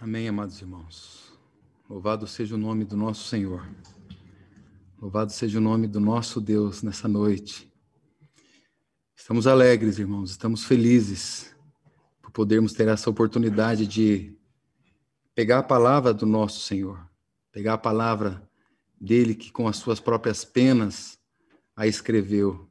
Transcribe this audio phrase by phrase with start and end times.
[0.00, 1.32] Amém, amados irmãos.
[1.90, 3.68] Louvado seja o nome do nosso Senhor.
[5.02, 7.68] Louvado seja o nome do nosso Deus nessa noite.
[9.16, 11.52] Estamos alegres, irmãos, estamos felizes
[12.22, 14.38] por podermos ter essa oportunidade de
[15.34, 17.04] pegar a palavra do nosso Senhor,
[17.50, 18.48] pegar a palavra
[19.00, 21.18] dele que com as suas próprias penas
[21.74, 22.70] a escreveu.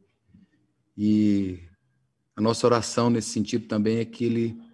[0.97, 1.59] E
[2.37, 4.66] a nossa oração nesse sentido também é que ele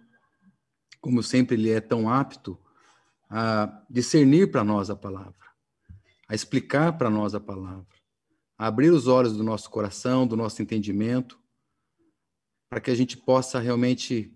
[1.04, 2.58] como sempre ele é tão apto
[3.28, 5.34] a discernir para nós a palavra,
[6.26, 7.86] a explicar para nós a palavra,
[8.56, 11.38] a abrir os olhos do nosso coração, do nosso entendimento,
[12.70, 14.34] para que a gente possa realmente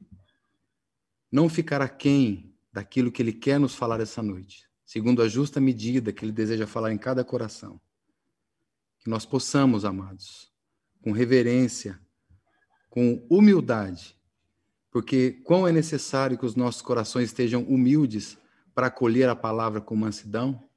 [1.32, 6.12] não ficar aquém daquilo que ele quer nos falar essa noite, segundo a justa medida
[6.12, 7.80] que ele deseja falar em cada coração.
[8.98, 10.52] Que nós possamos, amados,
[11.00, 11.98] com reverência,
[12.90, 14.17] com humildade,
[14.98, 18.36] porque quão é necessário que os nossos corações estejam humildes
[18.74, 20.68] para acolher a palavra com mansidão?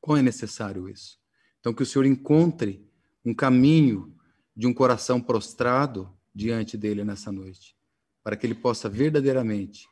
[0.00, 1.18] Quão é necessário isso?
[1.58, 2.88] Então, que o Senhor encontre
[3.24, 4.16] um caminho
[4.54, 7.76] de um coração prostrado diante dele nessa noite,
[8.22, 9.88] para que ele possa verdadeiramente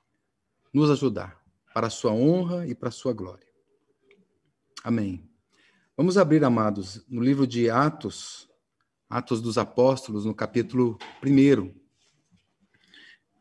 [0.72, 1.42] nos ajudar
[1.74, 3.48] para a sua honra e para a sua glória.
[4.84, 5.28] Amém.
[5.96, 8.48] Vamos abrir, amados, no livro de Atos,
[9.10, 11.81] Atos dos Apóstolos, no capítulo 1.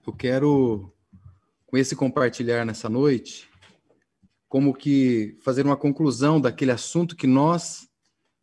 [0.05, 0.91] Eu quero,
[1.67, 3.47] com esse compartilhar nessa noite,
[4.49, 7.87] como que fazer uma conclusão daquele assunto que nós,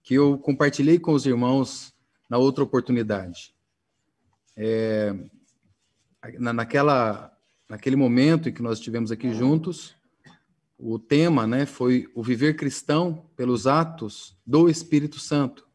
[0.05, 1.93] que eu compartilhei com os irmãos
[2.31, 3.53] na outra oportunidade.
[4.57, 5.13] É,
[6.39, 7.37] naquela,
[7.69, 9.97] naquele momento em que nós estivemos aqui juntos,
[10.79, 15.67] o tema né, foi o viver cristão pelos atos do Espírito Santo.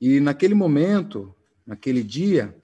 [0.00, 1.32] E naquele momento,
[1.64, 2.60] naquele dia,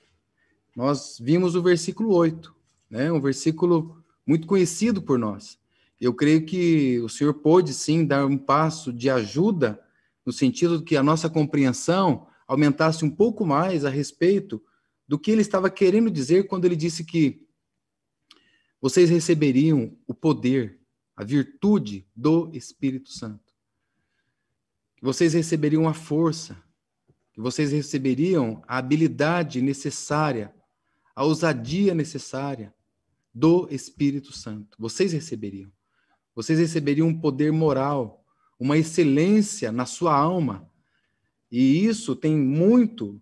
[0.76, 2.54] nós vimos o versículo 8,
[2.90, 3.10] né?
[3.10, 5.58] um versículo muito conhecido por nós.
[5.98, 9.82] Eu creio que o Senhor pôde sim dar um passo de ajuda,
[10.24, 14.62] no sentido de que a nossa compreensão aumentasse um pouco mais a respeito
[15.08, 17.46] do que ele estava querendo dizer quando ele disse que
[18.78, 20.78] vocês receberiam o poder,
[21.16, 23.54] a virtude do Espírito Santo.
[24.96, 26.54] Que vocês receberiam a força,
[27.32, 30.54] que vocês receberiam a habilidade necessária
[31.16, 32.74] a ousadia necessária
[33.34, 34.76] do Espírito Santo.
[34.78, 35.72] Vocês receberiam.
[36.34, 38.22] Vocês receberiam um poder moral,
[38.60, 40.70] uma excelência na sua alma.
[41.50, 43.20] E isso tem muito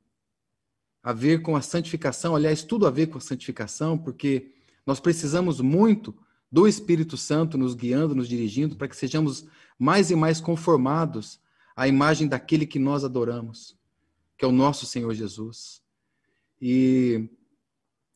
[1.00, 4.52] a ver com a santificação, aliás, tudo a ver com a santificação, porque
[4.84, 6.16] nós precisamos muito
[6.50, 9.46] do Espírito Santo nos guiando, nos dirigindo, para que sejamos
[9.78, 11.40] mais e mais conformados
[11.76, 13.78] à imagem daquele que nós adoramos,
[14.36, 15.82] que é o nosso Senhor Jesus.
[16.60, 17.28] E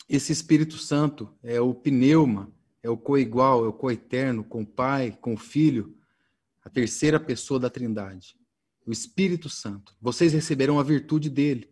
[0.08, 2.50] esse Espírito Santo é o pneuma,
[2.82, 5.94] é o coigual, é o coeterno com o Pai, com o Filho,
[6.64, 8.36] a terceira pessoa da Trindade,
[8.86, 9.94] o Espírito Santo.
[10.00, 11.70] Vocês receberão a virtude dele,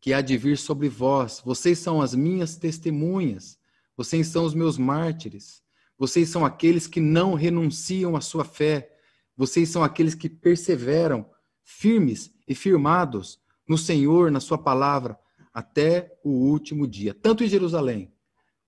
[0.00, 1.40] que há de vir sobre vós.
[1.44, 3.58] Vocês são as minhas testemunhas.
[3.96, 5.62] Vocês são os meus mártires.
[5.98, 8.94] Vocês são aqueles que não renunciam à sua fé.
[9.36, 11.28] Vocês são aqueles que perseveram
[11.64, 15.18] firmes e firmados no Senhor, na sua palavra,
[15.52, 18.12] até o último dia, tanto em Jerusalém,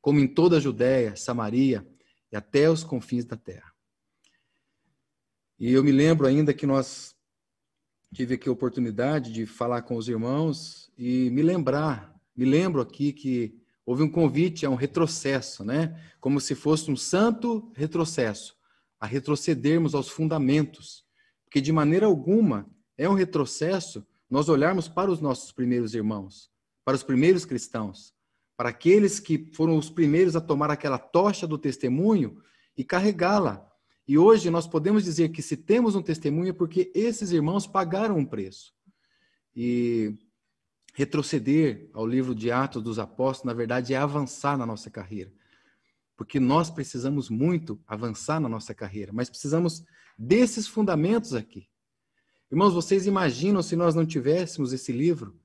[0.01, 1.87] como em toda a Judéia, Samaria
[2.33, 3.73] e até os confins da terra.
[5.59, 7.15] E eu me lembro ainda que nós
[8.15, 13.13] tive aqui a oportunidade de falar com os irmãos e me lembrar, me lembro aqui
[13.13, 16.01] que houve um convite a um retrocesso, né?
[16.21, 18.57] Como se fosse um santo retrocesso,
[18.99, 21.05] a retrocedermos aos fundamentos,
[21.45, 26.50] porque de maneira alguma é um retrocesso nós olharmos para os nossos primeiros irmãos,
[26.91, 28.13] para os primeiros cristãos,
[28.57, 32.43] para aqueles que foram os primeiros a tomar aquela tocha do testemunho
[32.77, 33.65] e carregá-la.
[34.09, 38.19] E hoje nós podemos dizer que se temos um testemunho é porque esses irmãos pagaram
[38.19, 38.75] um preço.
[39.55, 40.19] E
[40.93, 45.33] retroceder ao livro de Atos dos Apóstolos, na verdade, é avançar na nossa carreira.
[46.17, 49.85] Porque nós precisamos muito avançar na nossa carreira, mas precisamos
[50.19, 51.69] desses fundamentos aqui.
[52.51, 55.41] Irmãos, vocês imaginam se nós não tivéssemos esse livro?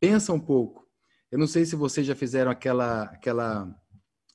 [0.00, 0.87] Pensa um pouco.
[1.30, 3.74] Eu não sei se vocês já fizeram aquela, aquela,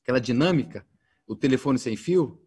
[0.01, 0.85] aquela dinâmica,
[1.25, 2.39] o telefone sem fio.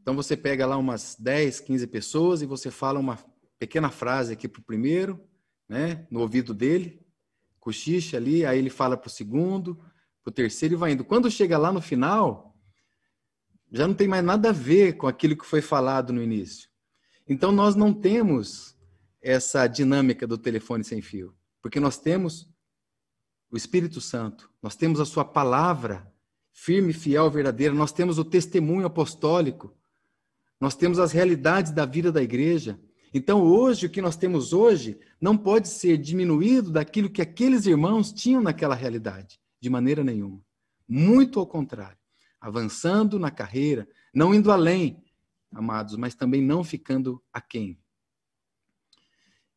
[0.00, 3.18] Então você pega lá umas 10, 15 pessoas e você fala uma
[3.58, 5.24] pequena frase aqui para o primeiro,
[5.68, 7.00] né, no ouvido dele,
[7.58, 9.76] cochicha ali, aí ele fala para o segundo,
[10.22, 11.04] para o terceiro e vai indo.
[11.04, 12.54] Quando chega lá no final,
[13.70, 16.68] já não tem mais nada a ver com aquilo que foi falado no início.
[17.26, 18.76] Então nós não temos
[19.22, 22.51] essa dinâmica do telefone sem fio, porque nós temos
[23.52, 26.10] o Espírito Santo, nós temos a Sua palavra
[26.52, 27.74] firme, fiel, verdadeira.
[27.74, 29.76] Nós temos o testemunho apostólico.
[30.58, 32.80] Nós temos as realidades da vida da igreja.
[33.12, 38.10] Então, hoje, o que nós temos hoje não pode ser diminuído daquilo que aqueles irmãos
[38.10, 40.40] tinham naquela realidade, de maneira nenhuma.
[40.88, 41.98] Muito ao contrário.
[42.40, 45.02] Avançando na carreira, não indo além,
[45.52, 47.78] amados, mas também não ficando aquém.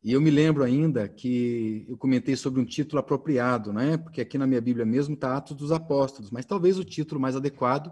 [0.06, 3.98] E eu me lembro ainda que eu comentei sobre um título apropriado, né?
[3.98, 7.36] Porque aqui na minha Bíblia mesmo está Atos dos Apóstolos, mas talvez o título mais
[7.36, 7.92] adequado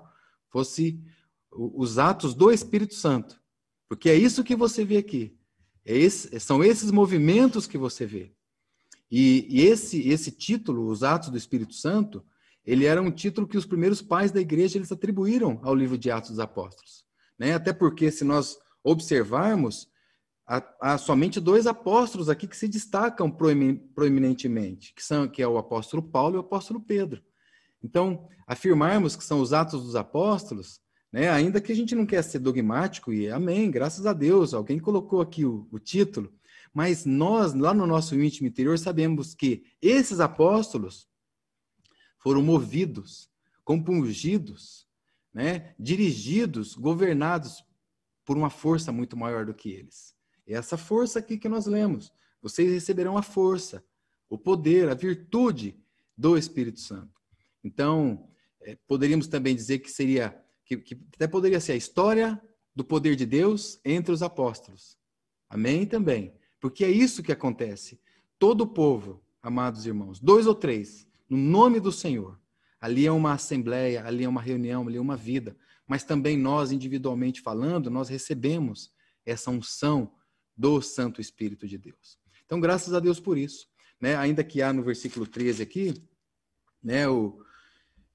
[0.51, 1.03] fosse
[1.51, 3.41] os atos do Espírito Santo.
[3.89, 5.35] Porque é isso que você vê aqui.
[5.83, 8.31] É esse, são esses movimentos que você vê.
[9.09, 12.23] E, e, esse, esse título, os Atos do Espírito Santo,
[12.63, 16.11] ele era um título que os primeiros pais da igreja eles atribuíram ao livro de
[16.11, 17.05] Atos dos Apóstolos.
[17.39, 17.55] Né?
[17.55, 19.91] Até porque, se nós observarmos,
[20.47, 25.57] há, há, somente dois apóstolos aqui que se destacam proeminentemente, que, são, que é o
[25.57, 27.21] apóstolo Paulo e o apóstolo Pedro.
[27.83, 31.29] Então, afirmarmos que são os Atos dos Apóstolos né?
[31.29, 35.21] Ainda que a gente não quer ser dogmático, e amém, graças a Deus, alguém colocou
[35.21, 36.33] aqui o, o título,
[36.73, 41.07] mas nós, lá no nosso íntimo interior, sabemos que esses apóstolos
[42.17, 43.29] foram movidos,
[43.63, 44.87] compungidos,
[45.31, 45.75] né?
[45.77, 47.63] dirigidos, governados
[48.25, 50.12] por uma força muito maior do que eles.
[50.47, 52.11] É essa força aqui que nós lemos.
[52.41, 53.83] Vocês receberão a força,
[54.29, 55.79] o poder, a virtude
[56.17, 57.21] do Espírito Santo.
[57.63, 58.27] Então,
[58.61, 62.41] é, poderíamos também dizer que seria que, que até poderia ser a história
[62.75, 64.97] do poder de Deus entre os apóstolos.
[65.49, 66.33] Amém também.
[66.59, 67.99] Porque é isso que acontece.
[68.39, 72.39] Todo o povo, amados irmãos, dois ou três, no nome do Senhor.
[72.79, 75.55] Ali é uma assembleia, ali é uma reunião, ali é uma vida.
[75.87, 78.91] Mas também nós, individualmente falando, nós recebemos
[79.25, 80.11] essa unção
[80.55, 82.17] do Santo Espírito de Deus.
[82.45, 83.67] Então, graças a Deus por isso.
[83.99, 84.15] Né?
[84.15, 85.93] Ainda que há no versículo 13 aqui,
[86.83, 87.41] né, o,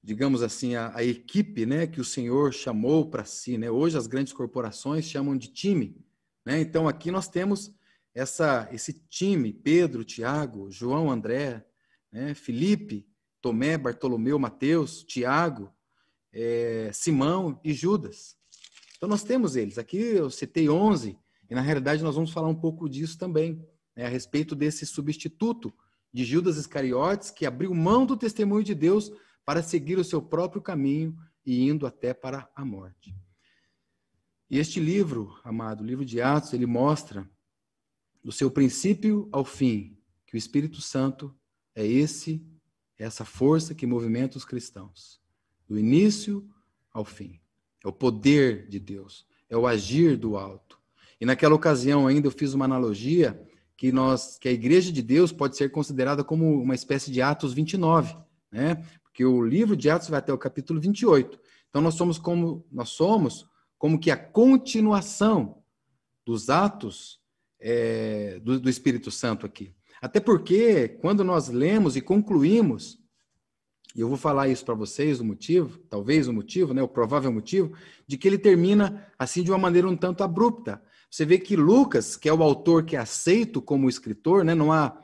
[0.03, 3.57] digamos assim, a, a, equipe né, que o Senhor chamou para si.
[3.57, 3.69] Né?
[3.69, 5.97] Hoje as grandes corporações chamam de time.
[6.45, 6.61] Né?
[6.61, 7.73] Então aqui nós temos
[8.13, 11.65] essa, esse time, Pedro, Tiago, João, André,
[12.11, 12.33] né?
[12.33, 13.07] Felipe,
[13.41, 15.73] Tomé, Bartolomeu, Mateus, Tiago,
[16.33, 18.35] é, Simão e Judas.
[18.97, 19.77] Então nós temos eles.
[19.77, 21.17] Aqui eu citei 11,
[21.49, 23.65] e na realidade nós vamos falar um pouco disso também,
[23.95, 24.05] né?
[24.05, 25.73] a respeito desse substituto
[26.13, 29.11] de Judas Iscariotes, que abriu mão do testemunho de Deus
[29.43, 33.15] para seguir o seu próprio caminho e indo até para a morte.
[34.49, 37.29] E este livro, amado, o livro de Atos, ele mostra
[38.23, 41.35] do seu princípio ao fim que o Espírito Santo
[41.73, 42.45] é esse,
[42.97, 45.19] é essa força que movimenta os cristãos,
[45.67, 46.47] do início
[46.91, 47.39] ao fim.
[47.83, 50.78] É o poder de Deus, é o agir do alto.
[51.19, 53.39] E naquela ocasião ainda eu fiz uma analogia
[53.75, 57.53] que nós que a igreja de Deus pode ser considerada como uma espécie de Atos
[57.53, 58.15] 29,
[58.51, 58.83] né?
[59.13, 61.39] que o livro de Atos vai até o capítulo 28.
[61.69, 63.45] Então nós somos como nós somos
[63.77, 65.63] como que a continuação
[66.25, 67.19] dos atos
[67.59, 69.73] é, do, do Espírito Santo aqui.
[70.01, 72.99] Até porque quando nós lemos e concluímos,
[73.95, 77.31] e eu vou falar isso para vocês o motivo, talvez o motivo, né, o provável
[77.31, 77.75] motivo,
[78.07, 80.81] de que ele termina assim de uma maneira um tanto abrupta.
[81.09, 84.71] Você vê que Lucas, que é o autor que é aceito como escritor, né, não
[84.71, 84.97] há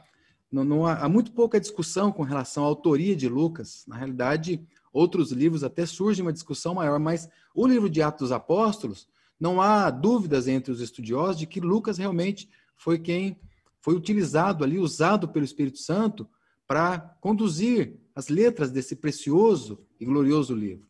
[0.52, 3.84] não, não há, há, muito pouca discussão com relação à autoria de Lucas.
[3.88, 8.32] Na realidade, outros livros até surge uma discussão maior, mas o livro de Atos dos
[8.32, 13.38] Apóstolos, não há dúvidas entre os estudiosos de que Lucas realmente foi quem
[13.82, 16.28] foi utilizado ali, usado pelo Espírito Santo
[16.66, 20.88] para conduzir as letras desse precioso e glorioso livro.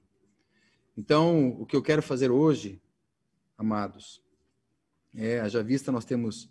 [0.96, 2.80] Então, o que eu quero fazer hoje,
[3.58, 4.22] amados,
[5.16, 6.50] é, já vista nós temos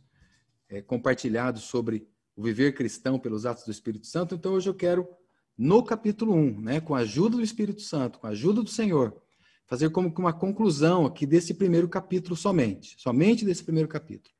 [0.68, 4.34] é, compartilhado sobre o viver cristão pelos atos do Espírito Santo.
[4.34, 5.06] Então hoje eu quero,
[5.56, 9.20] no capítulo 1, né, com a ajuda do Espírito Santo, com a ajuda do Senhor,
[9.66, 14.34] fazer como que uma conclusão aqui desse primeiro capítulo somente, somente desse primeiro capítulo.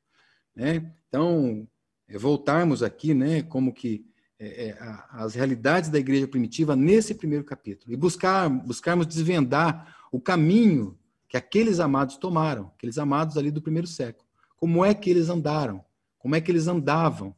[0.55, 0.93] Né?
[1.07, 1.67] Então,
[2.07, 4.05] é, voltarmos aqui, né, como que
[4.37, 4.77] é, é,
[5.11, 11.37] as realidades da igreja primitiva nesse primeiro capítulo e buscar, buscarmos desvendar o caminho que
[11.37, 14.27] aqueles amados tomaram, aqueles amados ali do primeiro século.
[14.55, 15.83] Como é que eles andaram?
[16.17, 17.35] Como é que eles andavam?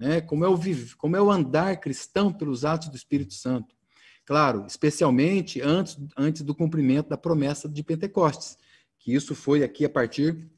[0.00, 0.22] né?
[0.22, 0.58] como, é o,
[0.96, 3.76] como é o andar cristão pelos atos do Espírito Santo.
[4.24, 8.56] Claro, especialmente antes, antes do cumprimento da promessa de Pentecostes,
[8.98, 10.48] que isso foi aqui a partir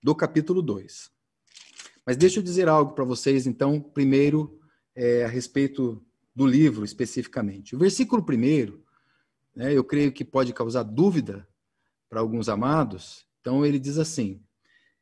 [0.00, 1.10] do capítulo 2.
[2.06, 4.60] Mas deixa eu dizer algo para vocês, então, primeiro,
[4.94, 6.04] é, a respeito
[6.34, 7.74] do livro especificamente.
[7.74, 8.84] O versículo primeiro,
[9.54, 11.47] né, eu creio que pode causar dúvida
[12.08, 13.26] para alguns amados.
[13.40, 14.42] Então, ele diz assim: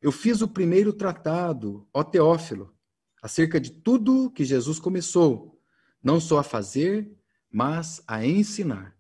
[0.01, 2.75] Eu fiz o primeiro tratado, ó Teófilo,
[3.23, 5.59] acerca de tudo que Jesus começou,
[6.03, 7.11] não só a fazer,
[7.51, 8.97] mas a ensinar.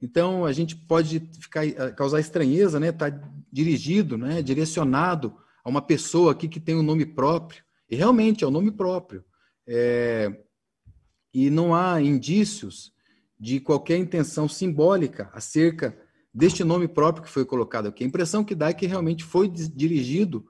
[0.00, 2.92] Então a gente pode ficar eh, causar estranheza, né?
[2.92, 3.08] Tá
[3.50, 4.42] dirigido, né?
[4.42, 8.52] Direcionado a uma pessoa aqui que tem um nome próprio e realmente é o um
[8.52, 9.24] nome próprio.
[9.66, 10.44] É...
[11.32, 12.92] E não há indícios
[13.38, 15.96] de qualquer intenção simbólica acerca
[16.36, 18.04] deste nome próprio que foi colocado aqui.
[18.04, 20.46] A impressão que dá é que realmente foi dirigido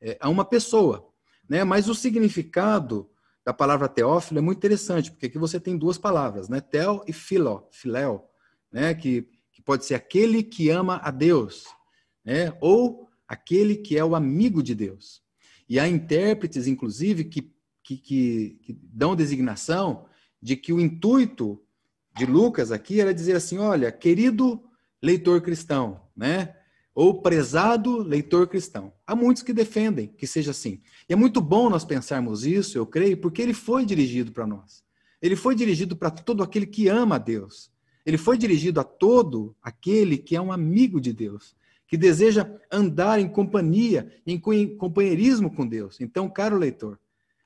[0.00, 1.08] é, a uma pessoa,
[1.48, 1.62] né?
[1.62, 3.08] Mas o significado
[3.44, 6.60] da palavra teófilo é muito interessante, porque aqui você tem duas palavras, né?
[6.60, 8.28] Tel e filó, filéu,
[8.72, 8.92] né?
[8.94, 11.66] Que, que pode ser aquele que ama a Deus,
[12.24, 12.52] né?
[12.60, 15.22] Ou aquele que é o amigo de Deus.
[15.68, 17.54] E há intérpretes, inclusive, que,
[17.84, 20.06] que, que, que dão designação
[20.42, 21.62] de que o intuito
[22.16, 24.67] de Lucas aqui era dizer assim, olha, querido
[25.02, 26.54] leitor cristão, né?
[26.94, 28.92] Ou prezado leitor cristão.
[29.06, 30.82] Há muitos que defendem que seja assim.
[31.08, 34.82] E é muito bom nós pensarmos isso, eu creio, porque ele foi dirigido para nós.
[35.22, 37.70] Ele foi dirigido para todo aquele que ama a Deus.
[38.04, 41.54] Ele foi dirigido a todo aquele que é um amigo de Deus,
[41.86, 44.38] que deseja andar em companhia, em
[44.76, 46.00] companheirismo com Deus.
[46.00, 46.98] Então, caro leitor,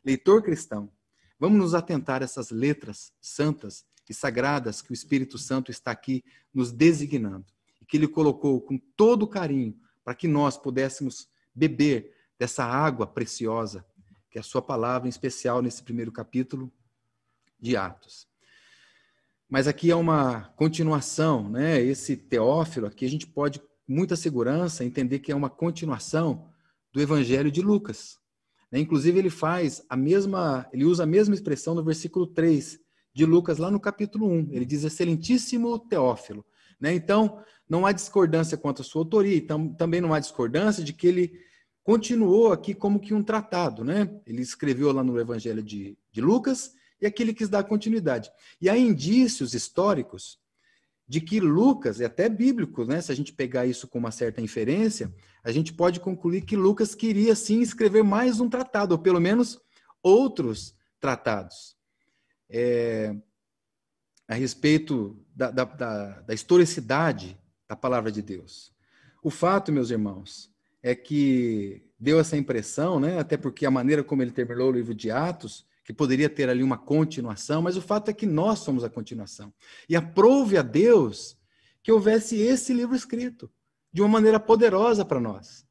[0.04, 0.90] leitor cristão,
[1.38, 6.24] vamos nos atentar a essas letras santas e sagradas que o Espírito Santo está aqui
[6.52, 7.46] nos designando
[7.80, 13.84] e que ele colocou com todo carinho para que nós pudéssemos beber dessa água preciosa,
[14.30, 16.72] que é a sua palavra, em especial nesse primeiro capítulo
[17.60, 18.26] de Atos.
[19.48, 21.80] Mas aqui é uma continuação, né?
[21.80, 26.48] Esse Teófilo aqui a gente pode com muita segurança entender que é uma continuação
[26.92, 28.18] do Evangelho de Lucas.
[28.70, 28.80] Né?
[28.80, 32.81] Inclusive ele faz a mesma, ele usa a mesma expressão no versículo 3
[33.12, 34.48] de Lucas lá no capítulo 1.
[34.50, 36.44] Ele diz excelentíssimo Teófilo.
[36.80, 36.94] Né?
[36.94, 41.06] Então, não há discordância quanto à sua autoria, então, também não há discordância de que
[41.06, 41.40] ele
[41.84, 43.84] continuou aqui como que um tratado.
[43.84, 44.10] Né?
[44.26, 48.30] Ele escreveu lá no Evangelho de, de Lucas e aqui ele quis dar continuidade.
[48.60, 50.38] E há indícios históricos
[51.06, 53.00] de que Lucas, é até bíblico, né?
[53.00, 55.12] se a gente pegar isso com uma certa inferência,
[55.44, 59.60] a gente pode concluir que Lucas queria sim escrever mais um tratado, ou pelo menos
[60.02, 61.76] outros tratados.
[62.52, 63.16] É,
[64.28, 68.72] a respeito da, da, da, da historicidade da palavra de Deus.
[69.22, 73.18] O fato, meus irmãos, é que deu essa impressão, né?
[73.18, 76.62] até porque a maneira como ele terminou o livro de Atos, que poderia ter ali
[76.62, 79.52] uma continuação, mas o fato é que nós somos a continuação.
[79.88, 81.38] E aprove a Deus
[81.82, 83.50] que houvesse esse livro escrito
[83.92, 85.66] de uma maneira poderosa para nós,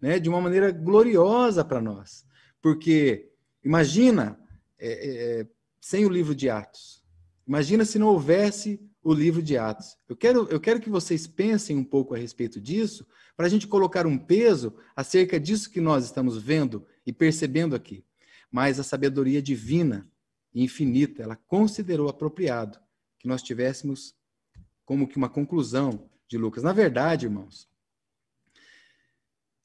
[0.00, 0.18] né?
[0.18, 2.24] de uma maneira gloriosa para nós.
[2.62, 3.30] Porque,
[3.62, 4.38] imagina,
[4.78, 5.46] é, é,
[5.84, 7.04] sem o livro de Atos,
[7.46, 9.98] Imagina se não houvesse o livro de Atos.
[10.08, 13.66] Eu quero, eu quero que vocês pensem um pouco a respeito disso, para a gente
[13.66, 18.02] colocar um peso acerca disso que nós estamos vendo e percebendo aqui.
[18.50, 20.10] Mas a sabedoria divina
[20.54, 22.78] e infinita, ela considerou apropriado
[23.18, 24.14] que nós tivéssemos
[24.86, 26.62] como que uma conclusão de Lucas.
[26.62, 27.68] Na verdade, irmãos,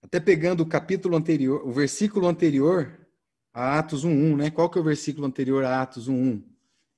[0.01, 3.07] até pegando o capítulo anterior, o versículo anterior
[3.53, 4.51] a Atos 1:1, né?
[4.51, 6.43] Qual que é o versículo anterior a Atos 1:1?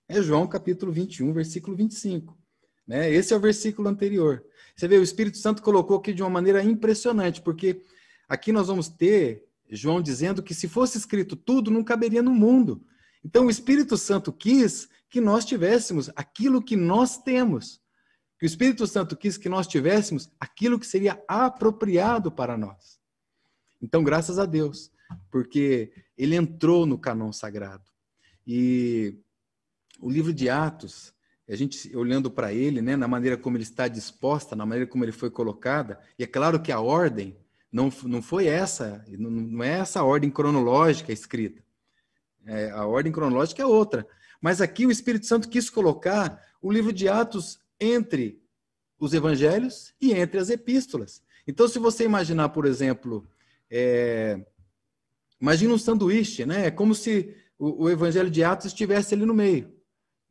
[0.08, 2.38] É João capítulo 21, versículo 25.
[2.86, 3.10] Né?
[3.12, 4.44] Esse é o versículo anterior.
[4.76, 7.82] Você vê, o Espírito Santo colocou aqui de uma maneira impressionante, porque
[8.28, 12.86] aqui nós vamos ter João dizendo que se fosse escrito tudo, não caberia no mundo.
[13.24, 17.82] Então o Espírito Santo quis que nós tivéssemos aquilo que nós temos.
[18.38, 23.00] Que o Espírito Santo quis que nós tivéssemos aquilo que seria apropriado para nós.
[23.82, 24.92] Então, graças a Deus,
[25.30, 27.84] porque ele entrou no canon sagrado.
[28.46, 29.18] E
[30.00, 31.14] o livro de Atos,
[31.50, 35.04] a gente olhando para ele, né, na maneira como ele está disposta, na maneira como
[35.04, 37.38] ele foi colocada, e é claro que a ordem
[37.72, 41.64] não, não foi essa, não é essa ordem cronológica escrita.
[42.46, 44.06] É, a ordem cronológica é outra.
[44.42, 48.42] Mas aqui o Espírito Santo quis colocar o livro de Atos entre
[49.00, 51.24] os evangelhos e entre as epístolas.
[51.48, 53.28] Então, se você imaginar, por exemplo,
[53.70, 54.40] é,
[55.42, 56.68] imagina um sanduíche, né?
[56.68, 59.82] É como se o, o evangelho de Atos estivesse ali no meio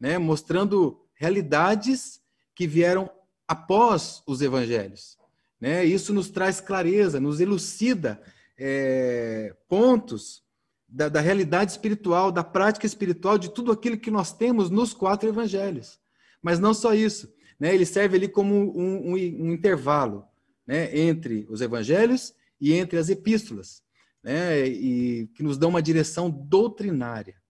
[0.00, 2.20] né, mostrando realidades
[2.54, 3.10] que vieram
[3.46, 5.18] após os evangelhos.
[5.60, 5.84] Né?
[5.84, 8.20] Isso nos traz clareza, nos elucida
[8.58, 10.42] é, pontos
[10.88, 15.28] da, da, realidade espiritual, da prática espiritual, de tudo aquilo que nós temos nos quatro
[15.28, 16.00] evangelhos.
[16.42, 17.74] Mas não só isso, né?
[17.74, 20.24] ele serve ali como um, um, um intervalo
[20.66, 20.96] né?
[20.98, 23.82] entre os evangelhos e entre as epístolas,
[24.22, 24.66] né?
[24.66, 27.40] e que nos dão uma direção doutrinária.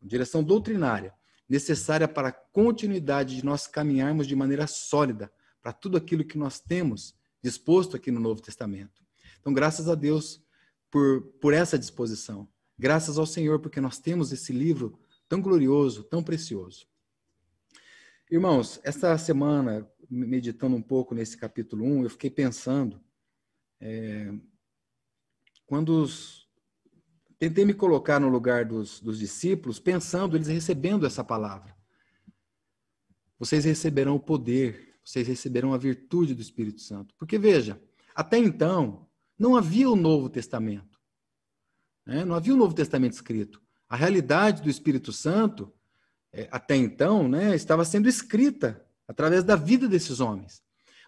[0.00, 1.14] Direção doutrinária
[1.48, 6.60] necessária para a continuidade de nós caminharmos de maneira sólida para tudo aquilo que nós
[6.60, 9.02] temos disposto aqui no Novo Testamento.
[9.40, 10.42] Então, graças a Deus
[10.90, 12.48] por, por essa disposição.
[12.78, 16.86] Graças ao Senhor, porque nós temos esse livro tão glorioso, tão precioso.
[18.30, 23.00] Irmãos, esta semana, meditando um pouco nesse capítulo 1, eu fiquei pensando,
[23.80, 24.32] é,
[25.66, 26.48] quando os,
[27.38, 31.74] tentei me colocar no lugar dos, dos discípulos, pensando, eles recebendo essa palavra.
[33.38, 37.14] Vocês receberão o poder, vocês receberão a virtude do Espírito Santo.
[37.18, 37.80] Porque veja,
[38.14, 39.06] até então,
[39.38, 40.98] não havia o Novo Testamento.
[42.06, 42.24] Né?
[42.24, 43.60] Não havia o Novo Testamento escrito.
[43.88, 45.72] A realidade do Espírito Santo,
[46.32, 50.63] é, até então, né, estava sendo escrita através da vida desses homens.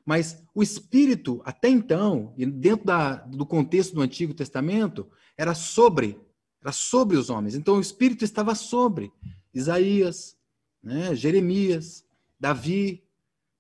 [0.07, 6.17] Mas o Espírito, até então, e dentro da, do contexto do Antigo Testamento, era sobre,
[6.63, 7.57] era sobre os homens.
[7.57, 9.13] Então o Espírito estava sobre
[9.53, 10.37] Isaías,
[10.81, 12.05] né, Jeremias,
[12.39, 13.03] Davi,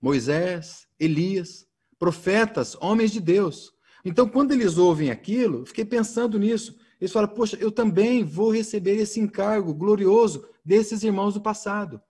[0.00, 1.66] Moisés, Elias,
[1.98, 3.72] profetas, homens de Deus.
[4.04, 6.78] Então, quando eles ouvem aquilo, fiquei pensando nisso.
[7.00, 12.00] Eles falam, poxa, eu também vou receber esse encargo glorioso desses irmãos do passado.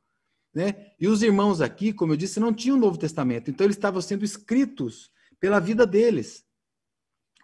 [0.56, 0.90] Né?
[0.98, 4.00] E os irmãos aqui, como eu disse, não tinham o Novo Testamento, então eles estavam
[4.00, 6.46] sendo escritos pela vida deles.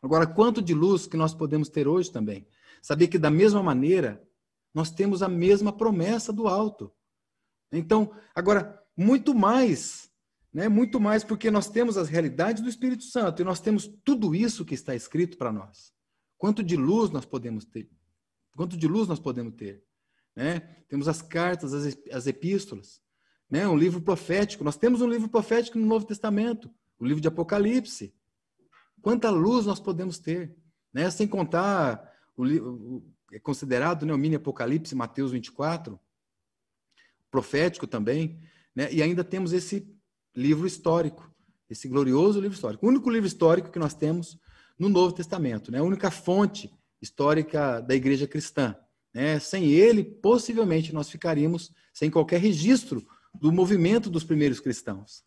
[0.03, 2.49] Agora, quanto de luz que nós podemos ter hoje também?
[2.81, 4.27] Saber que, da mesma maneira,
[4.73, 6.91] nós temos a mesma promessa do alto.
[7.71, 10.11] Então, agora, muito mais,
[10.51, 10.67] né?
[10.67, 14.65] muito mais, porque nós temos as realidades do Espírito Santo e nós temos tudo isso
[14.65, 15.93] que está escrito para nós.
[16.39, 17.91] Quanto de luz nós podemos ter?
[18.57, 19.85] Quanto de luz nós podemos ter?
[20.35, 20.61] Né?
[20.89, 23.01] Temos as cartas, as, as epístolas,
[23.51, 23.67] né?
[23.67, 24.65] um livro profético.
[24.65, 28.15] Nós temos um livro profético no Novo Testamento, o livro de Apocalipse.
[29.01, 30.57] Quanta luz nós podemos ter?
[30.93, 31.11] Né?
[31.11, 35.99] Sem contar o, o é considerado né, o mini Apocalipse, Mateus 24,
[37.31, 38.39] profético também.
[38.77, 38.93] Né?
[38.93, 39.91] E ainda temos esse
[40.37, 41.35] livro histórico,
[41.69, 42.85] esse glorioso livro histórico.
[42.85, 44.39] O único livro histórico que nós temos
[44.79, 45.79] no Novo Testamento, né?
[45.79, 46.71] a única fonte
[47.01, 48.77] histórica da igreja cristã.
[49.13, 49.39] Né?
[49.39, 55.25] Sem ele, possivelmente, nós ficaríamos sem qualquer registro do movimento dos primeiros cristãos.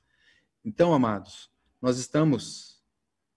[0.63, 1.49] Então, amados,
[1.81, 2.83] nós estamos.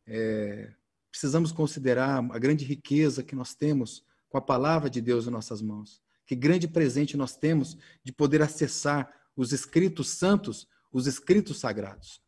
[0.06, 0.72] É,
[1.10, 5.60] precisamos considerar a grande riqueza que nós temos com a palavra de Deus em nossas
[5.60, 6.02] mãos.
[6.26, 12.22] Que grande presente nós temos de poder acessar os escritos santos, os escritos sagrados.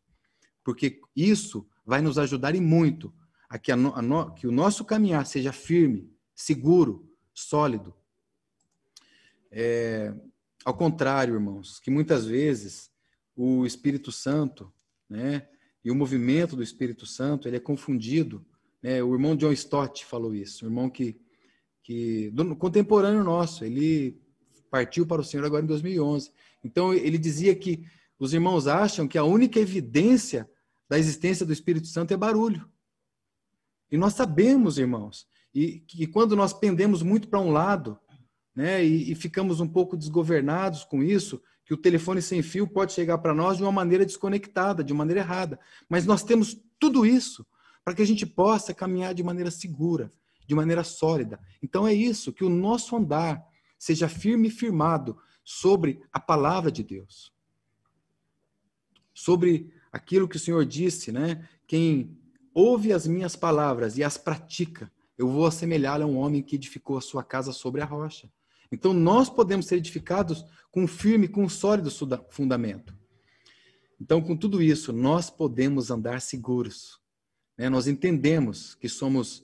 [0.63, 3.13] Porque isso vai nos ajudar e muito
[3.49, 7.93] a que, a no, a no, que o nosso caminhar seja firme, seguro, sólido.
[9.51, 10.13] É,
[10.63, 12.89] ao contrário, irmãos, que muitas vezes
[13.35, 14.71] o Espírito Santo,
[15.09, 15.47] né,
[15.83, 18.45] e o movimento do Espírito Santo, ele é confundido.
[18.81, 19.03] Né?
[19.03, 21.19] O irmão John Stott falou isso, o irmão que,
[21.83, 24.21] que contemporâneo nosso, ele
[24.69, 26.31] partiu para o Senhor agora em 2011.
[26.63, 27.83] Então ele dizia que
[28.19, 30.49] os irmãos acham que a única evidência
[30.87, 32.69] da existência do Espírito Santo é barulho.
[33.91, 37.99] E nós sabemos, irmãos, e que quando nós pendemos muito para um lado,
[38.55, 42.91] né, e, e, ficamos um pouco desgovernados com isso, que o telefone sem fio pode
[42.91, 45.59] chegar para nós de uma maneira desconectada, de maneira errada.
[45.87, 47.45] Mas nós temos tudo isso
[47.83, 50.11] para que a gente possa caminhar de maneira segura,
[50.45, 51.39] de maneira sólida.
[51.63, 53.41] Então é isso, que o nosso andar
[53.77, 57.33] seja firme e firmado sobre a palavra de Deus.
[59.13, 61.47] Sobre aquilo que o Senhor disse, né?
[61.65, 62.17] Quem
[62.53, 66.97] ouve as minhas palavras e as pratica, eu vou assemelhá-lo a um homem que edificou
[66.97, 68.29] a sua casa sobre a rocha.
[68.71, 71.91] Então, nós podemos ser edificados com um firme, com um sólido
[72.29, 72.95] fundamento.
[73.99, 76.99] Então, com tudo isso, nós podemos andar seguros.
[77.57, 77.69] Né?
[77.69, 79.43] Nós entendemos que somos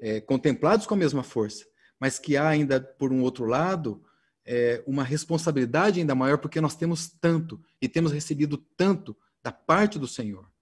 [0.00, 1.64] é, contemplados com a mesma força,
[1.98, 4.02] mas que há ainda, por um outro lado,
[4.44, 9.98] é, uma responsabilidade ainda maior, porque nós temos tanto e temos recebido tanto da parte
[9.98, 10.52] do Senhor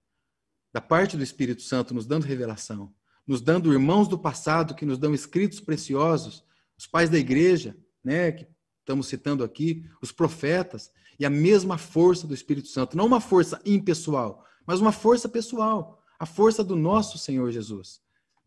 [0.73, 2.91] da parte do Espírito Santo, nos dando revelação,
[3.27, 6.43] nos dando irmãos do passado que nos dão escritos preciosos,
[6.75, 8.47] os pais da igreja, né, que
[8.79, 13.61] estamos citando aqui, os profetas, e a mesma força do Espírito Santo, não uma força
[13.65, 18.01] impessoal, mas uma força pessoal, a força do nosso Senhor Jesus,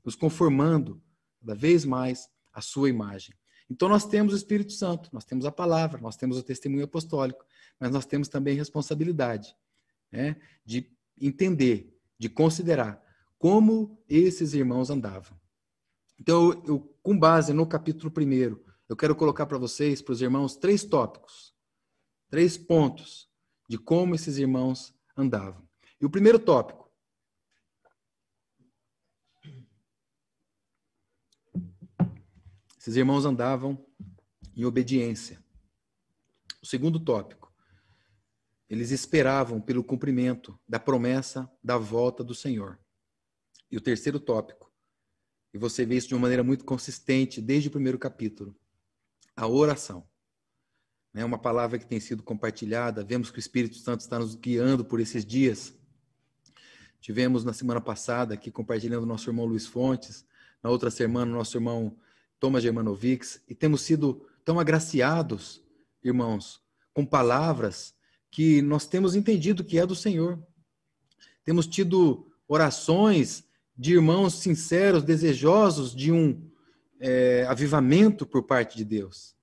[0.05, 1.01] nos conformando
[1.41, 3.35] cada vez mais à sua imagem.
[3.71, 7.45] Então nós temos o Espírito Santo, nós temos a palavra, nós temos o testemunho apostólico,
[7.79, 9.55] mas nós temos também responsabilidade
[10.11, 10.91] né, de
[11.21, 13.03] entender de considerar
[13.39, 15.39] como esses irmãos andavam.
[16.19, 20.57] Então, eu, com base no capítulo 1, eu quero colocar para vocês, para os irmãos,
[20.57, 21.55] três tópicos,
[22.31, 23.29] três pontos
[23.69, 25.67] de como esses irmãos andavam.
[26.01, 26.87] E o primeiro tópico.
[32.79, 33.85] Esses irmãos andavam
[34.55, 35.43] em obediência.
[36.63, 37.53] O segundo tópico.
[38.69, 42.79] Eles esperavam pelo cumprimento da promessa da volta do Senhor.
[43.71, 44.73] E o terceiro tópico,
[45.53, 48.55] e você vê isso de uma maneira muito consistente desde o primeiro capítulo,
[49.37, 50.09] a oração.
[51.13, 53.05] né, uma palavra que tem sido compartilhada.
[53.05, 55.75] Vemos que o Espírito Santo está nos guiando por esses dias.
[57.01, 60.27] Tivemos na semana passada aqui compartilhando nosso irmão Luiz Fontes,
[60.63, 61.97] na outra semana, nosso irmão
[62.41, 65.63] Thomas Germanovics, e temos sido tão agraciados,
[66.03, 66.61] irmãos,
[66.93, 67.95] com palavras
[68.31, 70.39] que nós temos entendido que é do Senhor.
[71.45, 73.45] Temos tido orações
[73.77, 76.51] de irmãos sinceros, desejosos de um
[77.01, 79.35] é, avivamento por parte de Deus.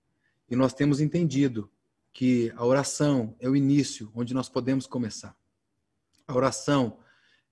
[0.50, 1.70] E nós temos entendido
[2.12, 5.36] que a oração é o início onde nós podemos começar.
[6.28, 7.00] A oração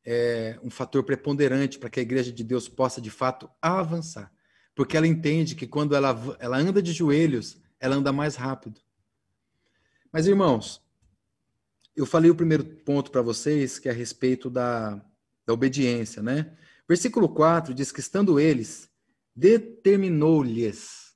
[0.05, 4.31] é um fator preponderante para que a igreja de Deus possa, de fato, avançar.
[4.75, 8.79] Porque ela entende que quando ela, ela anda de joelhos, ela anda mais rápido.
[10.11, 10.81] Mas, irmãos,
[11.95, 15.03] eu falei o primeiro ponto para vocês, que é a respeito da,
[15.45, 16.55] da obediência, né?
[16.87, 18.90] Versículo 4 diz que, estando eles,
[19.35, 21.15] determinou-lhes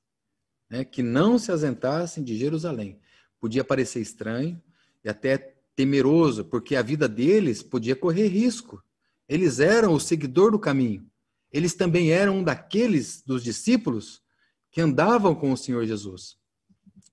[0.70, 3.00] né, que não se ausentassem de Jerusalém.
[3.40, 4.60] Podia parecer estranho
[5.04, 8.82] e até temeroso, porque a vida deles podia correr risco.
[9.28, 11.06] Eles eram o seguidor do caminho.
[11.52, 14.22] Eles também eram um daqueles dos discípulos
[14.70, 16.36] que andavam com o Senhor Jesus.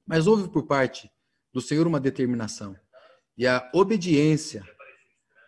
[0.05, 1.09] Mas houve por parte
[1.51, 2.75] do Senhor uma determinação.
[3.37, 4.63] E a obediência,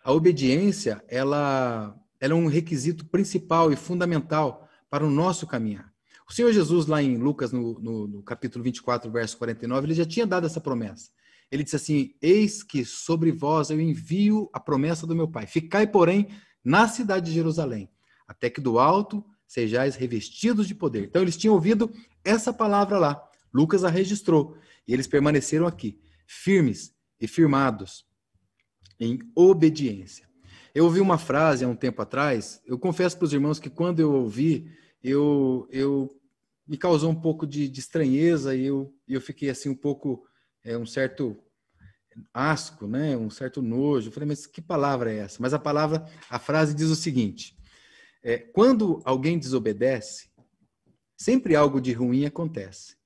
[0.04, 5.92] a obediência, ela, ela é um requisito principal e fundamental para o nosso caminhar.
[6.28, 10.04] O Senhor Jesus, lá em Lucas, no, no, no capítulo 24, verso 49, ele já
[10.04, 11.10] tinha dado essa promessa.
[11.50, 15.46] Ele disse assim: Eis que sobre vós eu envio a promessa do meu Pai.
[15.46, 16.28] Ficai, porém,
[16.64, 17.88] na cidade de Jerusalém,
[18.26, 21.04] até que do alto sejais revestidos de poder.
[21.04, 21.92] Então, eles tinham ouvido
[22.24, 23.22] essa palavra lá.
[23.54, 24.58] Lucas a registrou.
[24.86, 28.04] E eles permaneceram aqui, firmes e firmados
[28.98, 30.25] em obediência.
[30.76, 33.98] Eu ouvi uma frase há um tempo atrás, eu confesso para os irmãos que quando
[33.98, 34.70] eu ouvi,
[35.02, 36.14] eu, eu
[36.68, 40.28] me causou um pouco de, de estranheza e eu, eu fiquei assim um pouco,
[40.62, 41.34] é, um certo
[42.30, 43.16] asco, né?
[43.16, 44.08] um certo nojo.
[44.08, 45.38] Eu falei, mas que palavra é essa?
[45.40, 47.56] Mas a palavra, a frase diz o seguinte:
[48.22, 50.28] é, quando alguém desobedece,
[51.16, 52.98] sempre algo de ruim acontece.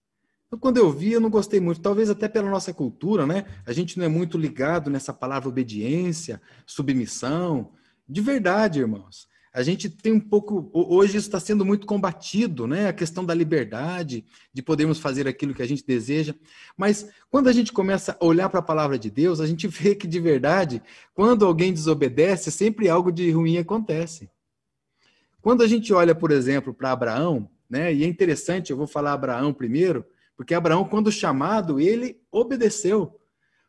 [0.50, 3.44] Então, quando eu vi, eu não gostei muito, talvez até pela nossa cultura, né?
[3.64, 7.70] A gente não é muito ligado nessa palavra obediência, submissão.
[8.08, 9.28] De verdade, irmãos.
[9.54, 10.68] A gente tem um pouco.
[10.72, 12.88] Hoje isso está sendo muito combatido, né?
[12.88, 16.34] A questão da liberdade, de podermos fazer aquilo que a gente deseja.
[16.76, 19.94] Mas quando a gente começa a olhar para a palavra de Deus, a gente vê
[19.94, 20.82] que, de verdade,
[21.14, 24.28] quando alguém desobedece, sempre algo de ruim acontece.
[25.40, 27.94] Quando a gente olha, por exemplo, para Abraão, né?
[27.94, 30.04] E é interessante, eu vou falar Abraão primeiro
[30.40, 33.20] porque Abraão, quando chamado, ele obedeceu.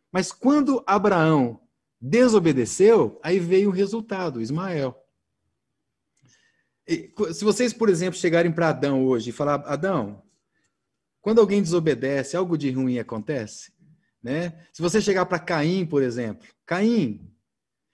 [0.10, 1.60] Mas quando Abraão
[2.00, 4.98] desobedeceu, aí veio o resultado, Ismael.
[6.88, 10.24] E, se vocês, por exemplo, chegarem para Adão hoje e falar, Adão,
[11.20, 13.74] quando alguém desobedece, algo de ruim acontece?
[14.24, 14.66] Né?
[14.72, 17.30] Se você chegar para Caim, por exemplo, Caim,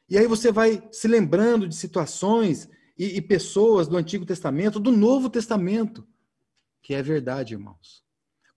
[0.08, 4.92] e aí você vai se lembrando de situações e, e pessoas do Antigo Testamento, do
[4.92, 6.08] Novo Testamento,
[6.80, 8.06] que é verdade, irmãos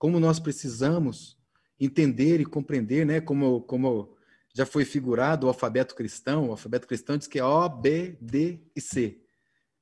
[0.00, 1.36] como nós precisamos
[1.78, 3.20] entender e compreender, né?
[3.20, 4.16] Como, como
[4.54, 8.60] já foi figurado o alfabeto cristão, o alfabeto cristão diz que é O, B, D
[8.74, 9.20] e C.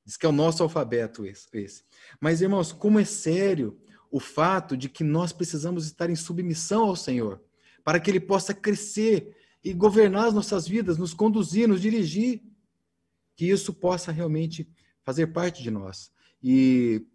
[0.05, 1.85] Diz que é o nosso alfabeto esse.
[2.19, 3.79] Mas, irmãos, como é sério
[4.11, 7.41] o fato de que nós precisamos estar em submissão ao Senhor,
[7.81, 12.43] para que Ele possa crescer e governar as nossas vidas, nos conduzir, nos dirigir,
[13.37, 14.69] que isso possa realmente
[15.01, 16.11] fazer parte de nós.
[16.43, 17.07] E,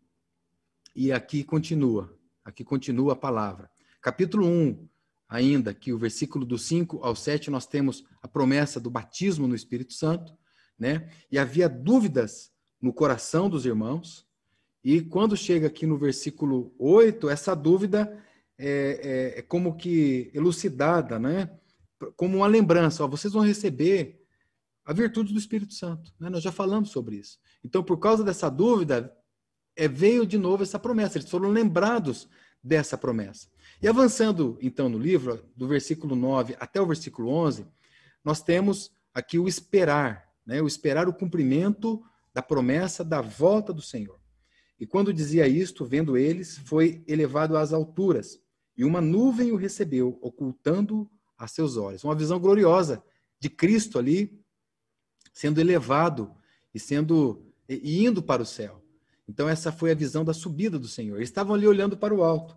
[0.96, 2.23] e aqui continua.
[2.44, 3.70] Aqui continua a palavra.
[4.02, 4.86] Capítulo 1,
[5.28, 9.54] ainda, que o versículo do 5 ao 7, nós temos a promessa do batismo no
[9.54, 10.36] Espírito Santo,
[10.78, 11.08] né?
[11.32, 14.26] E havia dúvidas no coração dos irmãos.
[14.82, 18.22] E quando chega aqui no versículo 8, essa dúvida
[18.58, 21.50] é, é, é como que elucidada, né?
[22.14, 24.22] Como uma lembrança, ó, vocês vão receber
[24.84, 26.12] a virtude do Espírito Santo.
[26.20, 26.28] Né?
[26.28, 27.38] Nós já falamos sobre isso.
[27.64, 29.10] Então, por causa dessa dúvida,
[29.76, 32.28] é, veio de novo essa promessa, eles foram lembrados
[32.62, 33.48] dessa promessa.
[33.82, 37.66] E avançando então no livro, do versículo 9 até o versículo 11,
[38.24, 40.62] nós temos aqui o esperar, né?
[40.62, 44.18] o esperar o cumprimento da promessa da volta do Senhor.
[44.78, 48.40] E quando dizia isto, vendo eles, foi elevado às alturas,
[48.76, 51.08] e uma nuvem o recebeu, ocultando
[51.38, 52.02] a seus olhos.
[52.02, 53.02] Uma visão gloriosa
[53.38, 54.40] de Cristo ali
[55.32, 56.34] sendo elevado
[56.72, 58.83] e sendo e indo para o céu.
[59.28, 61.16] Então, essa foi a visão da subida do Senhor.
[61.16, 62.56] Eles estavam ali olhando para o alto.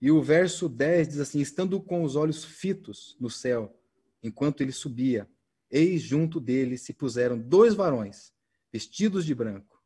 [0.00, 3.78] E o verso 10 diz assim: Estando com os olhos fitos no céu,
[4.22, 5.28] enquanto ele subia,
[5.70, 8.32] eis junto dele se puseram dois varões,
[8.72, 9.80] vestidos de branco,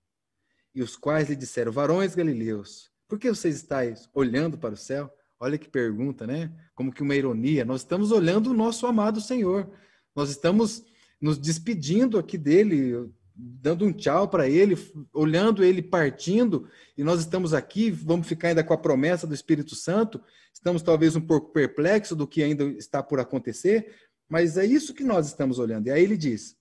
[0.75, 5.13] e os quais lhe disseram: Varões galileus, por que vocês estáis olhando para o céu?
[5.39, 6.51] Olha que pergunta, né?
[6.75, 7.65] Como que uma ironia.
[7.65, 9.71] Nós estamos olhando o nosso amado Senhor.
[10.15, 10.83] Nós estamos
[11.21, 14.77] nos despedindo aqui dele, dando um tchau para ele,
[15.13, 19.75] olhando ele partindo, e nós estamos aqui, vamos ficar ainda com a promessa do Espírito
[19.75, 20.23] Santo.
[20.53, 23.95] Estamos talvez um pouco perplexos do que ainda está por acontecer,
[24.29, 25.89] mas é isso que nós estamos olhando.
[25.89, 26.57] E aí ele diz: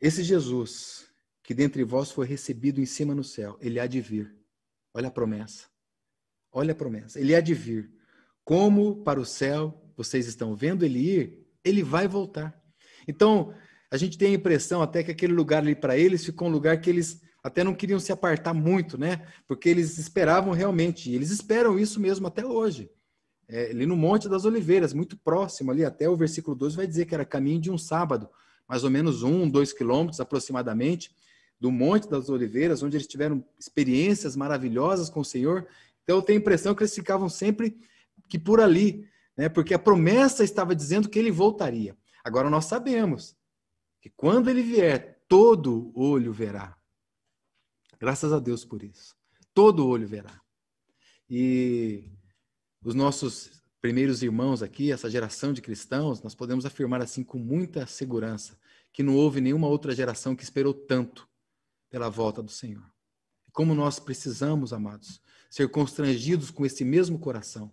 [0.00, 1.08] Esse Jesus,
[1.42, 4.34] que dentre vós foi recebido em cima no céu, ele há de vir.
[4.94, 5.66] Olha a promessa.
[6.52, 7.20] Olha a promessa.
[7.20, 7.92] Ele há de vir.
[8.44, 12.62] Como para o céu vocês estão vendo ele ir, ele vai voltar.
[13.08, 13.54] Então,
[13.96, 16.78] a gente tem a impressão até que aquele lugar ali para eles ficou um lugar
[16.78, 19.26] que eles até não queriam se apartar muito, né?
[19.48, 22.90] Porque eles esperavam realmente, eles esperam isso mesmo até hoje.
[23.48, 27.06] É, ali no Monte das Oliveiras, muito próximo ali, até o versículo 12 vai dizer
[27.06, 28.28] que era caminho de um sábado,
[28.68, 31.10] mais ou menos um, dois quilômetros aproximadamente,
[31.58, 35.66] do Monte das Oliveiras, onde eles tiveram experiências maravilhosas com o Senhor,
[36.02, 37.78] então eu tenho a impressão que eles ficavam sempre
[38.28, 39.48] que por ali, né?
[39.48, 41.96] Porque a promessa estava dizendo que ele voltaria.
[42.22, 43.34] Agora nós sabemos
[44.06, 46.78] que quando ele vier, todo olho verá.
[47.98, 49.16] Graças a Deus por isso.
[49.52, 50.40] Todo olho verá.
[51.28, 52.08] E
[52.84, 57.84] os nossos primeiros irmãos aqui, essa geração de cristãos, nós podemos afirmar assim com muita
[57.84, 58.56] segurança
[58.92, 61.28] que não houve nenhuma outra geração que esperou tanto
[61.90, 62.88] pela volta do Senhor.
[63.52, 67.72] Como nós precisamos, amados, ser constrangidos com esse mesmo coração,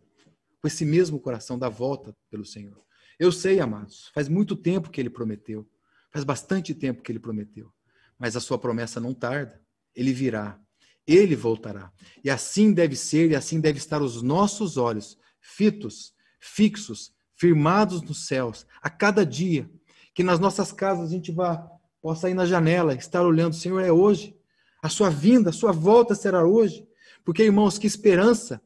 [0.60, 2.84] com esse mesmo coração da volta pelo Senhor.
[3.20, 5.70] Eu sei, amados, faz muito tempo que ele prometeu,
[6.14, 7.74] faz bastante tempo que ele prometeu,
[8.20, 9.60] mas a sua promessa não tarda,
[9.96, 10.60] ele virá,
[11.08, 11.92] ele voltará.
[12.24, 18.28] E assim deve ser e assim deve estar os nossos olhos, fitos, fixos, firmados nos
[18.28, 19.68] céus, a cada dia,
[20.14, 21.68] que nas nossas casas a gente vá,
[22.00, 24.38] possa ir na janela, estar olhando, Senhor, é hoje.
[24.84, 26.88] A sua vinda, a sua volta será hoje.
[27.26, 28.62] Porque, irmãos, que esperança!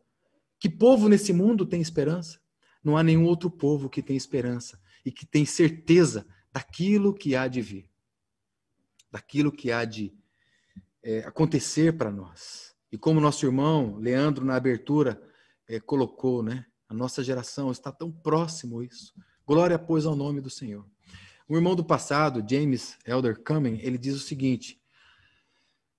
[0.60, 2.40] Que povo nesse mundo tem esperança?
[2.84, 7.48] Não há nenhum outro povo que tem esperança e que tem certeza daquilo que há
[7.48, 7.90] de vir,
[9.12, 10.14] daquilo que há de
[11.04, 12.76] é, acontecer para nós.
[12.92, 15.22] E como nosso irmão Leandro, na abertura,
[15.68, 16.66] é, colocou, né?
[16.90, 19.14] A nossa geração está tão próximo isso.
[19.46, 20.86] Glória, pois, ao nome do Senhor.
[21.48, 24.82] O irmão do passado, James Elder Cumming, ele diz o seguinte: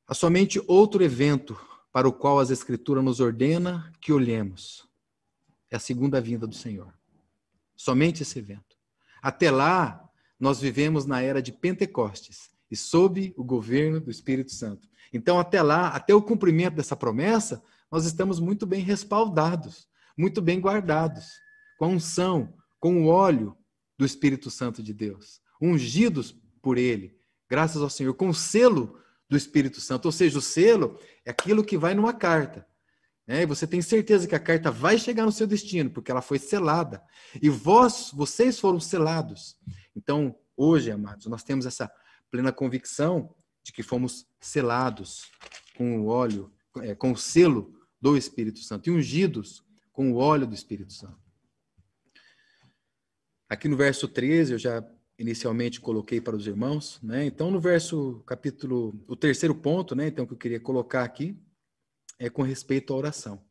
[0.06, 1.58] há somente outro evento
[1.92, 4.86] para o qual as Escrituras nos ordena que olhemos.
[5.70, 6.92] É a segunda vinda do Senhor.
[7.76, 8.76] Somente esse evento.
[9.22, 10.07] Até lá,
[10.38, 14.88] nós vivemos na era de Pentecostes e sob o governo do Espírito Santo.
[15.12, 20.60] Então, até lá, até o cumprimento dessa promessa, nós estamos muito bem respaldados, muito bem
[20.60, 21.26] guardados,
[21.78, 23.56] com a unção, com o óleo
[23.96, 27.16] do Espírito Santo de Deus, ungidos por Ele,
[27.48, 28.98] graças ao Senhor, com o selo
[29.28, 30.06] do Espírito Santo.
[30.06, 32.66] Ou seja, o selo é aquilo que vai numa carta.
[33.26, 33.42] Né?
[33.42, 36.38] E você tem certeza que a carta vai chegar no seu destino, porque ela foi
[36.38, 37.02] selada.
[37.40, 39.56] E vós, vocês foram selados.
[39.98, 41.90] Então, hoje, amados, nós temos essa
[42.30, 43.34] plena convicção
[43.64, 45.28] de que fomos selados
[45.76, 50.46] com o óleo, é, com o selo do Espírito Santo e ungidos com o óleo
[50.46, 51.18] do Espírito Santo.
[53.48, 57.24] Aqui no verso 13, eu já inicialmente coloquei para os irmãos, né?
[57.24, 61.36] Então no verso capítulo, o terceiro ponto, né, então que eu queria colocar aqui
[62.20, 63.44] é com respeito à oração.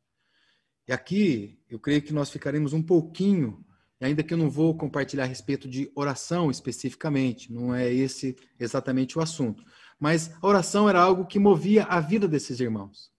[0.88, 3.67] E aqui eu creio que nós ficaremos um pouquinho,
[4.06, 9.18] ainda que eu não vou compartilhar a respeito de oração especificamente, não é esse exatamente
[9.18, 9.64] o assunto,
[10.00, 13.12] mas a oração era algo que movia a vida desses irmãos.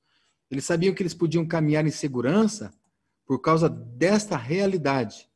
[0.51, 2.73] Eles sabiam que eles podiam caminhar em segurança
[3.27, 5.29] por causa desta realidade.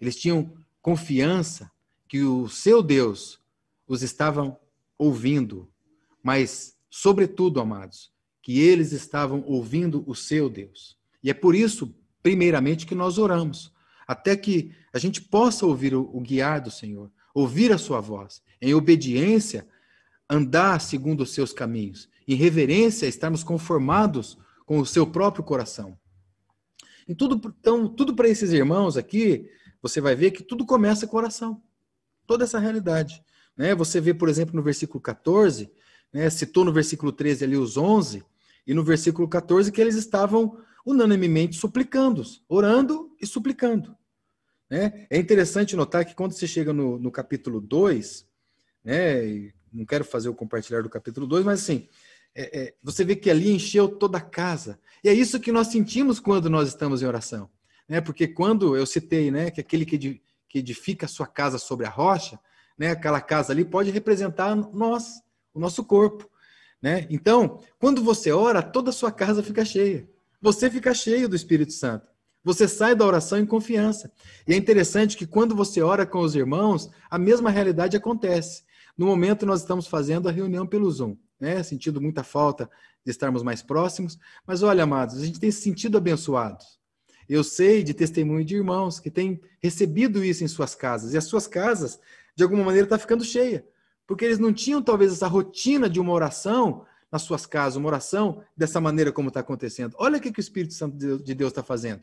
[0.00, 1.70] Eles tinham confiança
[2.08, 3.38] que o seu Deus
[3.86, 4.58] os estavam
[4.96, 5.70] ouvindo,
[6.22, 8.10] mas, sobretudo, amados,
[8.42, 10.98] que eles estavam ouvindo o seu Deus.
[11.22, 13.72] E é por isso, primeiramente, que nós oramos,
[14.08, 18.42] até que a gente possa ouvir o, o guiar do Senhor, ouvir a sua voz,
[18.60, 19.68] em obediência,
[20.28, 25.98] andar segundo os seus caminhos, em reverência, estarmos conformados com o seu próprio coração.
[27.06, 29.46] E tudo, então, tudo para esses irmãos aqui,
[29.80, 31.62] você vai ver que tudo começa com oração
[32.26, 33.22] toda essa realidade.
[33.56, 33.74] Né?
[33.74, 35.70] Você vê, por exemplo, no versículo 14,
[36.12, 38.22] né, citou no versículo 13 ali os 11,
[38.66, 43.96] e no versículo 14 que eles estavam unanimemente suplicando, orando e suplicando.
[44.70, 45.06] Né?
[45.08, 48.26] É interessante notar que quando você chega no, no capítulo 2,
[48.84, 51.88] né, não quero fazer o compartilhar do capítulo 2, mas assim,
[52.34, 54.78] é, é, você vê que ali encheu toda a casa.
[55.02, 57.48] E é isso que nós sentimos quando nós estamos em oração.
[57.88, 58.00] Né?
[58.00, 60.20] Porque quando eu citei né, que aquele que
[60.54, 62.38] edifica a sua casa sobre a rocha,
[62.78, 62.90] né?
[62.90, 65.20] Aquela casa ali pode representar nós,
[65.52, 66.30] o nosso corpo,
[66.80, 67.06] né?
[67.10, 70.08] Então, quando você ora, toda a sua casa fica cheia.
[70.40, 72.06] você fica cheio do Espírito Santo.
[72.44, 74.10] Você sai da oração em confiança.
[74.46, 78.62] E é interessante que quando você ora com os irmãos, a mesma realidade acontece.
[78.96, 81.62] No momento, nós estamos fazendo a reunião pelo Zoom, né?
[81.62, 82.68] Sentindo muita falta
[83.04, 84.18] de estarmos mais próximos.
[84.46, 86.78] Mas olha, amados, a gente tem se sentido abençoados.
[87.28, 91.12] Eu sei de testemunho de irmãos que têm recebido isso em suas casas.
[91.12, 92.00] E as suas casas,
[92.34, 93.66] de alguma maneira, estão tá ficando cheia.
[94.06, 98.42] Porque eles não tinham, talvez, essa rotina de uma oração nas suas casas, uma oração
[98.56, 99.94] dessa maneira como está acontecendo.
[99.98, 102.02] Olha o que, que o Espírito Santo de Deus está fazendo.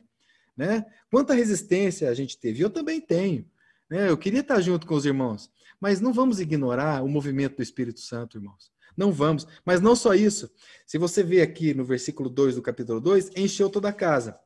[0.56, 0.86] Né?
[1.12, 2.62] Quanta resistência a gente teve.
[2.62, 3.46] Eu também tenho.
[3.90, 4.10] Né?
[4.10, 5.50] Eu queria estar junto com os irmãos.
[5.80, 8.72] Mas não vamos ignorar o movimento do Espírito Santo, irmãos.
[8.96, 9.46] Não vamos.
[9.66, 10.50] Mas não só isso.
[10.86, 14.40] Se você vê aqui no versículo 2 do capítulo 2, encheu toda a casa.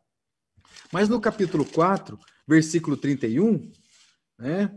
[0.91, 2.17] Mas no capítulo 4,
[2.47, 3.71] versículo 31,
[4.37, 4.71] né?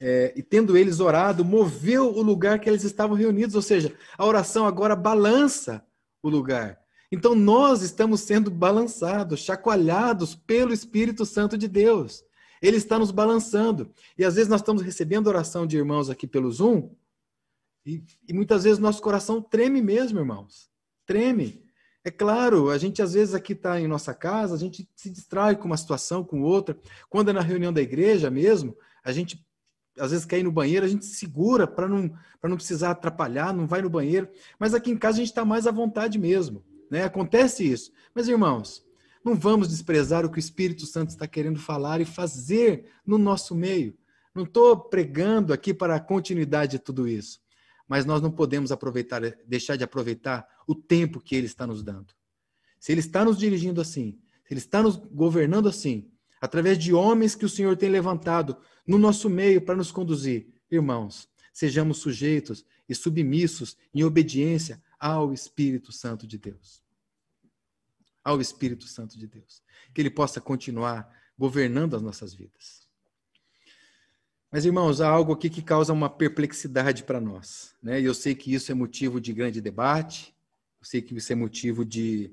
[0.00, 4.24] É, e tendo eles orado, moveu o lugar que eles estavam reunidos, ou seja, a
[4.24, 5.84] oração agora balança
[6.22, 6.78] o lugar.
[7.10, 12.24] Então nós estamos sendo balançados, chacoalhados pelo Espírito Santo de Deus.
[12.60, 13.90] Ele está nos balançando.
[14.16, 16.90] E às vezes nós estamos recebendo oração de irmãos aqui pelo Zoom,
[17.88, 20.68] e, e muitas vezes nosso coração treme mesmo, irmãos.
[21.06, 21.64] Treme.
[22.04, 25.56] É claro, a gente às vezes aqui está em nossa casa, a gente se distrai
[25.56, 26.78] com uma situação, com outra.
[27.08, 29.42] Quando é na reunião da igreja mesmo, a gente
[29.98, 33.52] às vezes quer ir no banheiro, a gente se segura para não, não precisar atrapalhar,
[33.54, 34.28] não vai no banheiro.
[34.58, 36.62] Mas aqui em casa a gente está mais à vontade mesmo.
[36.90, 37.04] Né?
[37.04, 37.92] Acontece isso.
[38.14, 38.84] Mas, irmãos,
[39.24, 43.54] não vamos desprezar o que o Espírito Santo está querendo falar e fazer no nosso
[43.54, 43.96] meio.
[44.34, 47.40] Não estou pregando aqui para a continuidade de tudo isso.
[47.88, 52.12] Mas nós não podemos aproveitar, deixar de aproveitar o tempo que Ele está nos dando.
[52.78, 57.34] Se Ele está nos dirigindo assim, se Ele está nos governando assim, através de homens
[57.34, 60.48] que o Senhor tem levantado no nosso meio para nos conduzir.
[60.70, 66.82] Irmãos, sejamos sujeitos e submissos em obediência ao Espírito Santo de Deus.
[68.24, 69.62] Ao Espírito Santo de Deus.
[69.94, 71.08] Que ele possa continuar
[71.38, 72.88] governando as nossas vidas.
[74.50, 77.74] Mas, irmãos, há algo aqui que causa uma perplexidade para nós.
[77.82, 78.00] Né?
[78.00, 80.34] E eu sei que isso é motivo de grande debate,
[80.80, 82.32] eu sei que isso é motivo de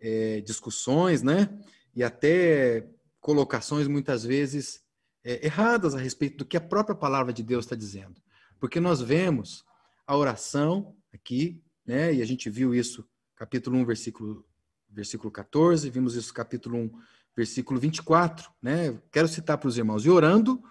[0.00, 1.48] é, discussões, né?
[1.94, 2.86] E até
[3.20, 4.82] colocações muitas vezes
[5.24, 8.20] é, erradas a respeito do que a própria palavra de Deus está dizendo.
[8.60, 9.64] Porque nós vemos
[10.06, 12.14] a oração aqui, né?
[12.14, 14.44] E a gente viu isso, capítulo 1, versículo,
[14.88, 16.90] versículo 14, vimos isso, capítulo 1,
[17.36, 18.98] versículo 24, né?
[19.10, 20.04] Quero citar para os irmãos.
[20.04, 20.62] E orando,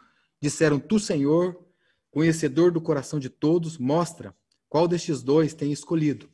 [0.42, 1.60] disseram: Tu, Senhor,
[2.12, 4.36] conhecedor do coração de todos, mostra
[4.70, 6.30] qual destes dois tem escolhido.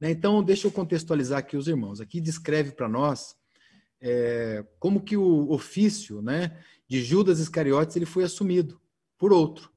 [0.00, 0.10] Né?
[0.10, 2.00] Então, deixa eu contextualizar aqui os irmãos.
[2.00, 3.36] Aqui descreve para nós
[4.00, 8.80] é, como que o ofício né, de Judas Iscariotes ele foi assumido
[9.18, 9.70] por outro,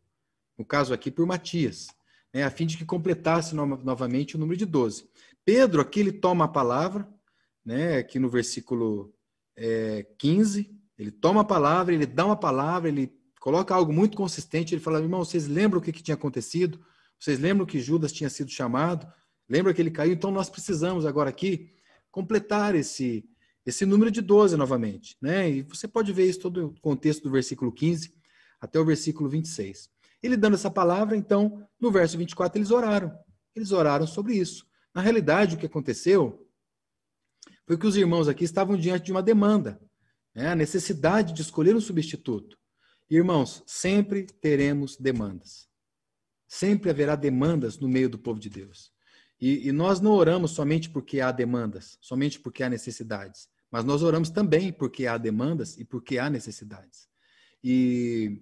[0.57, 1.87] no caso aqui por Matias,
[2.33, 5.07] né, a fim de que completasse no, novamente o número de 12.
[5.45, 7.07] Pedro aqui ele toma a palavra,
[7.65, 9.13] né, aqui no versículo
[9.55, 14.73] é, 15, ele toma a palavra, ele dá uma palavra, ele coloca algo muito consistente,
[14.73, 16.79] ele fala, irmão, vocês lembram o que, que tinha acontecido?
[17.19, 19.07] Vocês lembram que Judas tinha sido chamado?
[19.47, 20.13] Lembra que ele caiu?
[20.13, 21.71] Então nós precisamos agora aqui
[22.11, 23.25] completar esse
[23.65, 25.17] esse número de 12 novamente.
[25.21, 25.49] Né?
[25.49, 28.13] E você pode ver isso todo o contexto do versículo 15
[28.59, 29.89] até o versículo 26.
[30.23, 33.13] Ele dando essa palavra, então, no verso 24, eles oraram.
[33.53, 34.65] Eles oraram sobre isso.
[34.95, 36.47] Na realidade, o que aconteceu
[37.67, 39.79] foi que os irmãos aqui estavam diante de uma demanda,
[40.33, 40.47] né?
[40.47, 42.57] a necessidade de escolher um substituto.
[43.09, 45.67] Irmãos, sempre teremos demandas.
[46.47, 48.91] Sempre haverá demandas no meio do povo de Deus.
[49.39, 53.49] E, e, nós não oramos somente porque há demandas, somente porque há necessidades.
[53.69, 57.09] Mas nós oramos também porque há demandas e porque há necessidades.
[57.63, 58.41] E,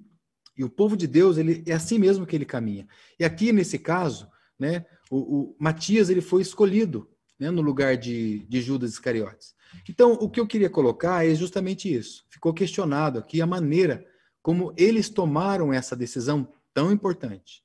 [0.58, 2.88] e o povo de Deus, ele é assim mesmo que ele caminha.
[3.20, 7.10] E aqui, nesse caso, né, o, o Matias ele foi escolhido
[7.40, 9.56] né, no lugar de, de Judas Iscariotes.
[9.90, 12.26] Então, o que eu queria colocar é justamente isso.
[12.30, 14.06] Ficou questionado aqui a maneira
[14.42, 17.64] como eles tomaram essa decisão tão importante.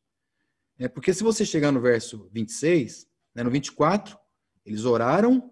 [0.78, 4.16] É, porque se você chegar no verso 26, né, no 24,
[4.64, 5.50] eles oraram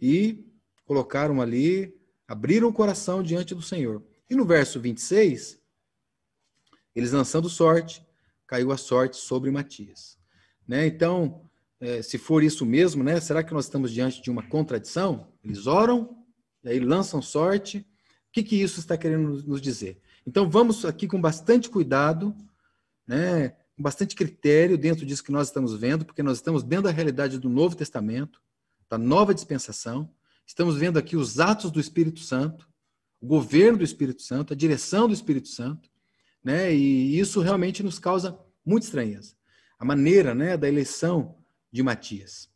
[0.00, 0.44] e
[0.84, 1.94] colocaram ali,
[2.26, 4.02] abriram o coração diante do Senhor.
[4.28, 5.58] E no verso 26,
[6.96, 8.02] eles lançando sorte,
[8.46, 10.18] caiu a sorte sobre Matias.
[10.66, 10.86] Né?
[10.86, 11.42] Então,
[11.78, 15.28] é, se for isso mesmo, né, será que nós estamos diante de uma contradição?
[15.44, 16.24] Eles oram,
[16.64, 17.78] aí lançam sorte.
[17.78, 17.84] O
[18.32, 20.00] que, que isso está querendo nos dizer?
[20.26, 22.34] Então, vamos aqui com bastante cuidado,
[23.06, 26.90] né, com bastante critério dentro disso que nós estamos vendo, porque nós estamos dentro da
[26.90, 28.40] realidade do Novo Testamento,
[28.88, 30.10] da nova dispensação.
[30.46, 32.66] Estamos vendo aqui os atos do Espírito Santo,
[33.20, 35.90] o governo do Espírito Santo, a direção do Espírito Santo,
[36.46, 36.72] né?
[36.72, 39.34] E isso realmente nos causa muita estranheza.
[39.76, 41.34] A maneira, né, da eleição
[41.72, 42.48] de Matias.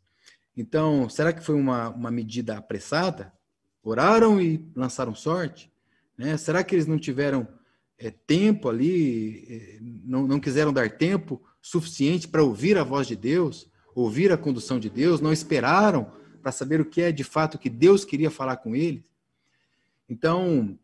[0.56, 3.32] Então, será que foi uma, uma medida apressada?
[3.82, 5.72] Oraram e lançaram sorte?
[6.16, 6.36] Né?
[6.36, 7.48] Será que eles não tiveram
[7.98, 13.16] é, tempo ali, é, não, não quiseram dar tempo suficiente para ouvir a voz de
[13.16, 17.58] Deus, ouvir a condução de Deus, não esperaram para saber o que é de fato
[17.58, 19.02] que Deus queria falar com eles?
[20.08, 20.78] Então,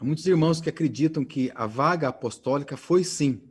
[0.00, 3.42] há muitos irmãos que acreditam que a vaga apostólica foi sim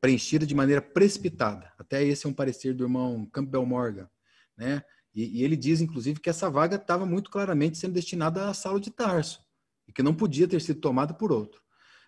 [0.00, 1.72] preenchida de maneira precipitada.
[1.78, 4.10] Até esse é um parecer do irmão Campbell Morgan,
[4.56, 4.82] né?
[5.14, 8.80] E, e ele diz, inclusive, que essa vaga estava muito claramente sendo destinada a Saulo
[8.80, 9.40] de Tarso
[9.86, 11.62] e que não podia ter sido tomada por outro,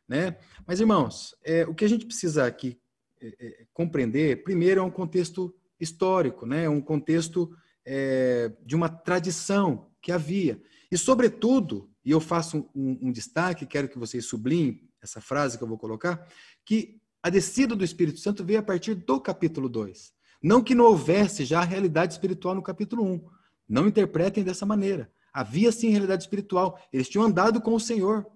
[0.08, 0.36] né?
[0.66, 2.80] Mas, irmãos, é, o que a gente precisa aqui
[3.20, 6.68] é, é, compreender, primeiro, é um contexto histórico, né?
[6.68, 10.60] Um contexto é, de uma tradição que havia.
[10.90, 15.64] E, sobretudo, e eu faço um, um destaque, quero que vocês sublinhem essa frase que
[15.64, 16.26] eu vou colocar,
[16.64, 20.12] que a descida do Espírito Santo veio a partir do capítulo 2.
[20.42, 23.24] Não que não houvesse já a realidade espiritual no capítulo 1.
[23.66, 25.10] Não interpretem dessa maneira.
[25.32, 26.78] Havia sim realidade espiritual.
[26.92, 28.26] Eles tinham andado com o Senhor.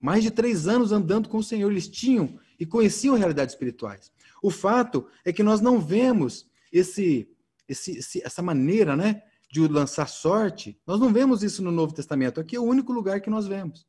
[0.00, 1.72] Mais de três anos andando com o Senhor.
[1.72, 4.12] Eles tinham e conheciam realidades espirituais.
[4.40, 7.28] O fato é que nós não vemos esse,
[7.68, 10.78] esse, essa maneira né, de lançar sorte.
[10.86, 12.40] Nós não vemos isso no Novo Testamento.
[12.40, 13.86] Aqui é o único lugar que nós vemos.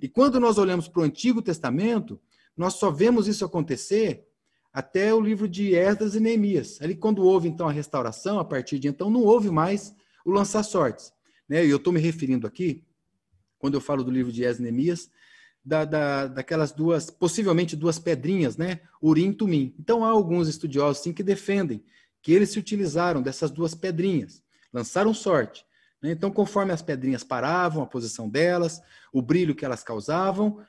[0.00, 2.20] E quando nós olhamos para o Antigo Testamento,
[2.56, 4.26] nós só vemos isso acontecer
[4.72, 6.80] até o livro de Esdras e Neemias.
[6.80, 9.94] Ali, quando houve, então, a restauração, a partir de então, não houve mais
[10.24, 11.12] o lançar sortes.
[11.48, 11.66] Né?
[11.66, 12.84] E eu estou me referindo aqui,
[13.58, 15.10] quando eu falo do livro de Esdras e Neemias,
[15.64, 18.80] da, da, daquelas duas, possivelmente duas pedrinhas, né?
[19.00, 19.74] Urim e Tumim.
[19.78, 21.84] Então, há alguns estudiosos, sim, que defendem
[22.20, 24.42] que eles se utilizaram dessas duas pedrinhas,
[24.72, 25.64] lançaram sorte.
[26.00, 26.10] Né?
[26.10, 28.80] Então, conforme as pedrinhas paravam, a posição delas,
[29.12, 30.64] o brilho que elas causavam,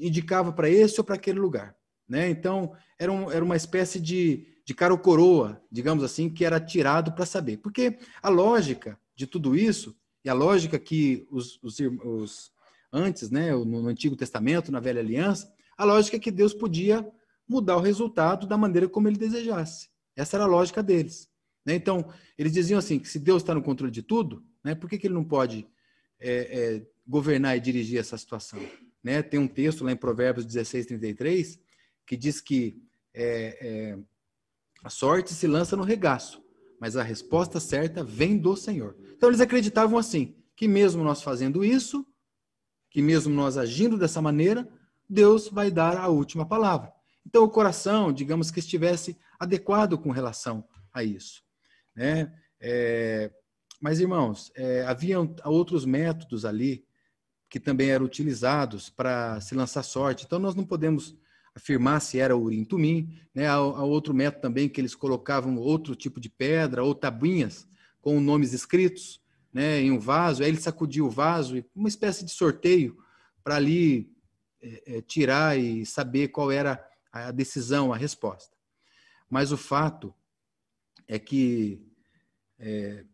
[0.00, 1.74] indicava para esse ou para aquele lugar.
[2.08, 2.28] Né?
[2.30, 6.60] Então, era, um, era uma espécie de, de cara ou coroa, digamos assim, que era
[6.60, 7.58] tirado para saber.
[7.58, 12.52] Porque a lógica de tudo isso, e a lógica que os, os, os
[12.92, 17.06] antes, né, no Antigo Testamento, na Velha Aliança, a lógica é que Deus podia
[17.48, 19.88] mudar o resultado da maneira como ele desejasse.
[20.14, 21.27] Essa era a lógica deles.
[21.68, 21.74] Né?
[21.74, 24.96] Então, eles diziam assim, que se Deus está no controle de tudo, né, por que,
[24.96, 25.68] que ele não pode
[26.18, 28.58] é, é, governar e dirigir essa situação?
[29.04, 29.20] Né?
[29.20, 31.60] Tem um texto lá em Provérbios 16, 33,
[32.06, 33.98] que diz que é, é,
[34.82, 36.42] a sorte se lança no regaço,
[36.80, 38.96] mas a resposta certa vem do Senhor.
[39.14, 42.06] Então eles acreditavam assim, que mesmo nós fazendo isso,
[42.90, 44.66] que mesmo nós agindo dessa maneira,
[45.06, 46.90] Deus vai dar a última palavra.
[47.26, 51.46] Então o coração, digamos que estivesse adequado com relação a isso.
[51.98, 52.32] Né?
[52.60, 53.28] É,
[53.80, 56.86] mas, irmãos, é, havia outros métodos ali
[57.50, 60.24] que também eram utilizados para se lançar sorte.
[60.24, 61.16] Então, nós não podemos
[61.52, 63.18] afirmar se era urim tumim.
[63.34, 63.48] Né?
[63.48, 67.66] Há, há, outro método também que eles colocavam outro tipo de pedra ou tabuinhas
[68.00, 69.20] com nomes escritos
[69.52, 70.44] né, em um vaso.
[70.44, 72.96] Aí ele sacudia o vaso, uma espécie de sorteio
[73.42, 74.12] para ali
[74.62, 78.56] é, é, tirar e saber qual era a decisão, a resposta.
[79.28, 80.14] Mas o fato
[81.08, 81.87] é que
[82.58, 83.04] é,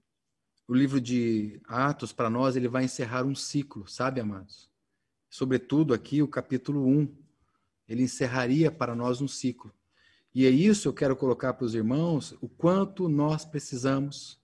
[0.67, 4.71] o livro de Atos, para nós, ele vai encerrar um ciclo, sabe, amados?
[5.29, 7.15] Sobretudo aqui, o capítulo 1,
[7.87, 9.75] ele encerraria para nós um ciclo.
[10.35, 14.41] E é isso eu quero colocar para os irmãos, o quanto nós precisamos,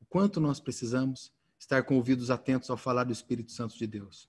[0.00, 4.28] o quanto nós precisamos estar com ouvidos atentos ao falar do Espírito Santo de Deus.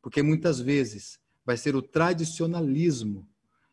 [0.00, 3.28] Porque muitas vezes vai ser o tradicionalismo,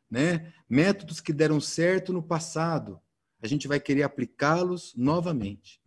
[0.09, 0.51] né?
[0.67, 2.99] Métodos que deram certo no passado,
[3.41, 5.80] a gente vai querer aplicá-los novamente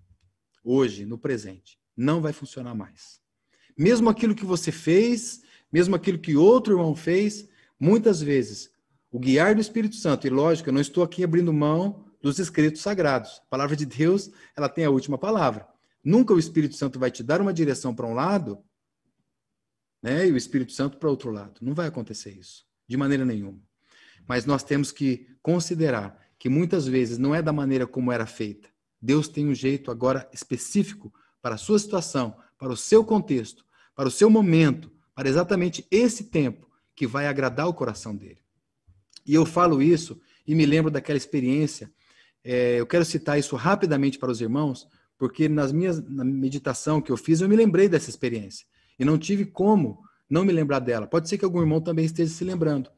[0.65, 1.79] hoje, no presente.
[1.97, 3.21] Não vai funcionar mais.
[3.79, 7.49] Mesmo aquilo que você fez, mesmo aquilo que outro irmão fez,
[7.79, 8.73] muitas vezes
[9.15, 12.83] o guiar do Espírito Santo, e lógico, eu não estou aqui abrindo mão dos escritos
[12.83, 13.41] sagrados.
[13.47, 15.69] A palavra de Deus, ela tem a última palavra.
[16.03, 18.59] Nunca o Espírito Santo vai te dar uma direção para um lado,
[20.03, 21.61] né, e o Espírito Santo para outro lado.
[21.63, 23.63] Não vai acontecer isso, de maneira nenhuma.
[24.27, 28.69] Mas nós temos que considerar que muitas vezes não é da maneira como era feita,
[29.05, 33.63] Deus tem um jeito agora específico para a sua situação, para o seu contexto,
[33.95, 38.39] para o seu momento, para exatamente esse tempo que vai agradar o coração dele.
[39.27, 41.93] E eu falo isso e me lembro daquela experiência.
[42.43, 44.89] É, eu quero citar isso rapidamente para os irmãos,
[45.19, 48.67] porque nas minhas, na meditação que eu fiz, eu me lembrei dessa experiência.
[48.99, 51.07] E não tive como não me lembrar dela.
[51.07, 52.89] Pode ser que algum irmão também esteja se lembrando.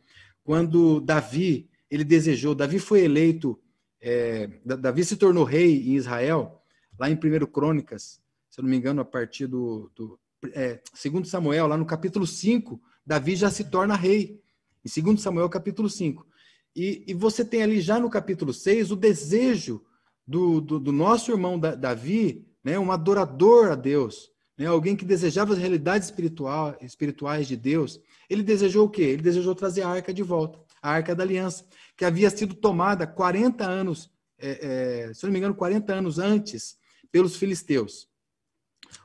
[0.44, 3.60] Quando Davi, ele desejou, Davi foi eleito
[4.00, 6.62] é, Davi se tornou rei em Israel,
[6.98, 8.20] lá em 1 Crônicas,
[8.50, 10.18] se eu não me engano, a partir do, do
[10.52, 14.40] é, 2 Samuel, lá no capítulo 5, Davi já se torna rei.
[14.84, 16.26] Em 2 Samuel, capítulo 5.
[16.74, 19.82] E, e você tem ali já no capítulo 6 o desejo
[20.26, 25.52] do, do, do nosso irmão Davi, né, um adorador a Deus, né, alguém que desejava
[25.52, 29.02] as realidades espiritual, espirituais de Deus, ele desejou o quê?
[29.02, 31.64] Ele desejou trazer a arca de volta, a arca da aliança,
[31.96, 36.76] que havia sido tomada 40 anos, é, é, se não me engano, 40 anos antes,
[37.10, 38.08] pelos filisteus.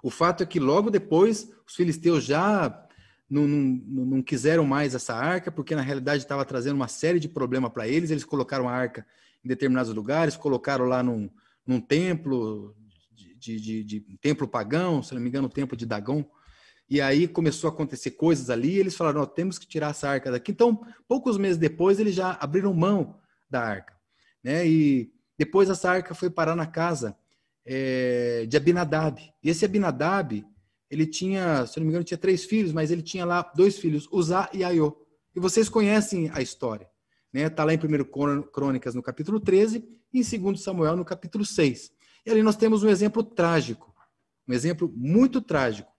[0.03, 2.87] O fato é que logo depois, os filisteus já
[3.27, 7.27] não, não, não quiseram mais essa arca, porque na realidade estava trazendo uma série de
[7.27, 8.11] problemas para eles.
[8.11, 9.05] Eles colocaram a arca
[9.43, 11.29] em determinados lugares, colocaram lá num,
[11.65, 12.75] num templo,
[13.39, 16.23] de, de, de, templo pagão, se não me engano, o templo de Dagon.
[16.91, 20.29] E aí começou a acontecer coisas ali, eles falaram: oh, temos que tirar essa arca
[20.29, 20.51] daqui.
[20.51, 23.15] Então, poucos meses depois, eles já abriram mão
[23.49, 23.95] da arca.
[24.43, 24.67] Né?
[24.67, 27.15] E depois essa arca foi parar na casa
[27.65, 29.21] é, de Abinadab.
[29.41, 30.45] E esse Abinadab,
[30.89, 34.09] ele tinha, se não me engano, tinha três filhos, mas ele tinha lá dois filhos,
[34.11, 34.93] Uzá e Aiô.
[35.33, 36.89] E vocês conhecem a história.
[37.33, 37.49] Está né?
[37.49, 41.89] Tá lá em 1 Crônicas, no capítulo 13, e em 2 Samuel, no capítulo 6.
[42.25, 43.95] E ali nós temos um exemplo trágico,
[44.45, 45.90] um exemplo muito trágico,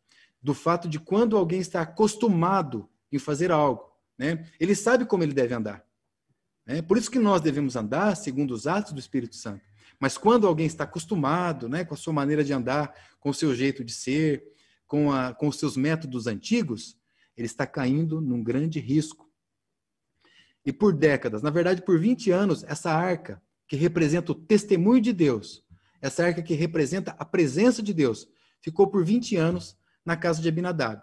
[0.42, 3.84] do fato de quando alguém está acostumado em fazer algo,
[4.18, 4.46] né?
[4.58, 5.84] ele sabe como ele deve andar.
[6.66, 6.82] Né?
[6.82, 9.62] Por isso que nós devemos andar segundo os atos do Espírito Santo.
[10.00, 13.54] Mas quando alguém está acostumado né, com a sua maneira de andar, com o seu
[13.54, 14.42] jeito de ser,
[14.86, 16.96] com, a, com os seus métodos antigos,
[17.36, 19.30] ele está caindo num grande risco.
[20.64, 25.12] E por décadas, na verdade por 20 anos, essa arca, que representa o testemunho de
[25.12, 25.64] Deus,
[26.00, 28.28] essa arca que representa a presença de Deus,
[28.60, 31.02] ficou por 20 anos na casa de Abinadab.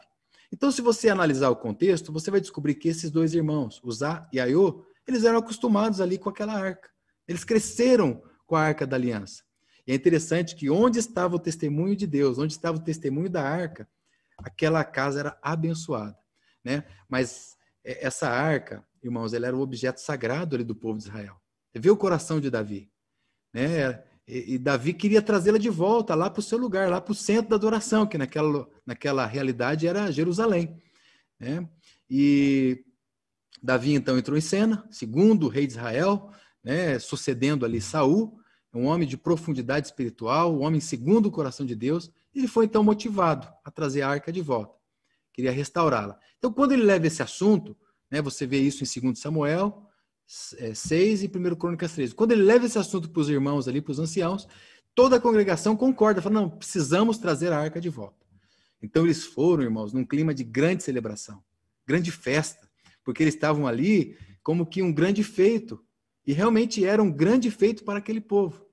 [0.52, 4.40] Então, se você analisar o contexto, você vai descobrir que esses dois irmãos, Uzá e
[4.40, 6.90] Aiô, eles eram acostumados ali com aquela arca.
[7.28, 9.44] Eles cresceram com a arca da aliança.
[9.86, 13.44] E é interessante que onde estava o testemunho de Deus, onde estava o testemunho da
[13.44, 13.88] arca,
[14.38, 16.18] aquela casa era abençoada,
[16.64, 16.84] né?
[17.08, 21.40] Mas é, essa arca, irmãos, ela era o objeto sagrado ali do povo de Israel.
[21.72, 22.92] Você vê o coração de Davi,
[23.54, 24.04] né?
[24.30, 27.16] E, e Davi queria trazê-la de volta lá para o seu lugar, lá para o
[27.16, 30.80] centro da adoração, que naquela, naquela realidade era Jerusalém,
[31.40, 31.68] né?
[32.08, 32.86] E
[33.62, 36.32] Davi então entrou em cena, segundo o rei de Israel,
[36.64, 38.40] né, sucedendo ali Saul,
[38.72, 42.84] um homem de profundidade espiritual, um homem segundo o coração de Deus, ele foi então
[42.84, 44.76] motivado a trazer a arca de volta.
[45.34, 46.20] Queria restaurá-la.
[46.38, 47.76] Então, quando ele leva esse assunto,
[48.12, 49.89] né, você vê isso em 2 Samuel
[50.30, 52.14] 6 é, e 1 Crônicas 13.
[52.14, 54.48] Quando ele leva esse assunto para os irmãos ali, para os anciãos,
[54.94, 58.28] toda a congregação concorda, fala, não, precisamos trazer a arca de volta.
[58.80, 61.44] Então eles foram, irmãos, num clima de grande celebração,
[61.86, 62.70] grande festa,
[63.04, 65.84] porque eles estavam ali como que um grande feito
[66.26, 68.64] e realmente era um grande feito para aquele povo.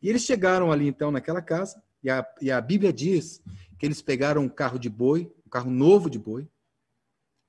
[0.00, 3.42] E eles chegaram ali, então, naquela casa, e a, e a Bíblia diz
[3.78, 6.48] que eles pegaram um carro de boi, um carro novo de boi,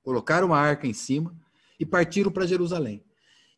[0.03, 1.33] colocaram a arca em cima
[1.79, 3.03] e partiram para Jerusalém.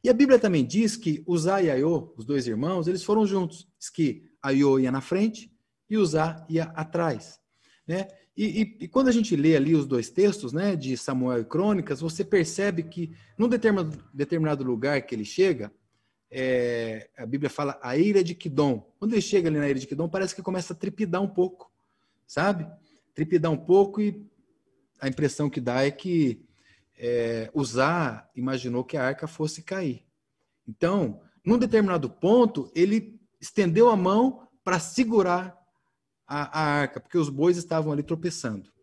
[0.05, 3.67] E a Bíblia também diz que Uzá e Aiô, os dois irmãos, eles foram juntos.
[3.75, 5.51] Diz que Aiô ia na frente
[5.89, 7.39] e Uzá ia atrás.
[7.87, 8.07] Né?
[8.37, 11.45] E, e, e, quando a gente lê ali os dois textos, né, de Samuel e
[11.45, 15.73] Crônicas, você percebe que num determinado, determinado lugar que ele chega,
[16.29, 18.87] é, a Bíblia fala a ira de Kidom.
[18.99, 21.71] Quando ele chega ali na ira de Kidom, parece que começa a trepidar um pouco,
[22.27, 22.67] sabe?
[23.15, 24.23] Trepidar um pouco e
[25.01, 26.45] a impressão que dá é que
[26.97, 30.05] é, Uzá imaginou que a arca fosse cair.
[30.67, 35.55] Então, num determinado ponto, ele estendeu a mão para segurar
[36.27, 38.73] a, a, arca, porque os bois estavam ali tropeçando.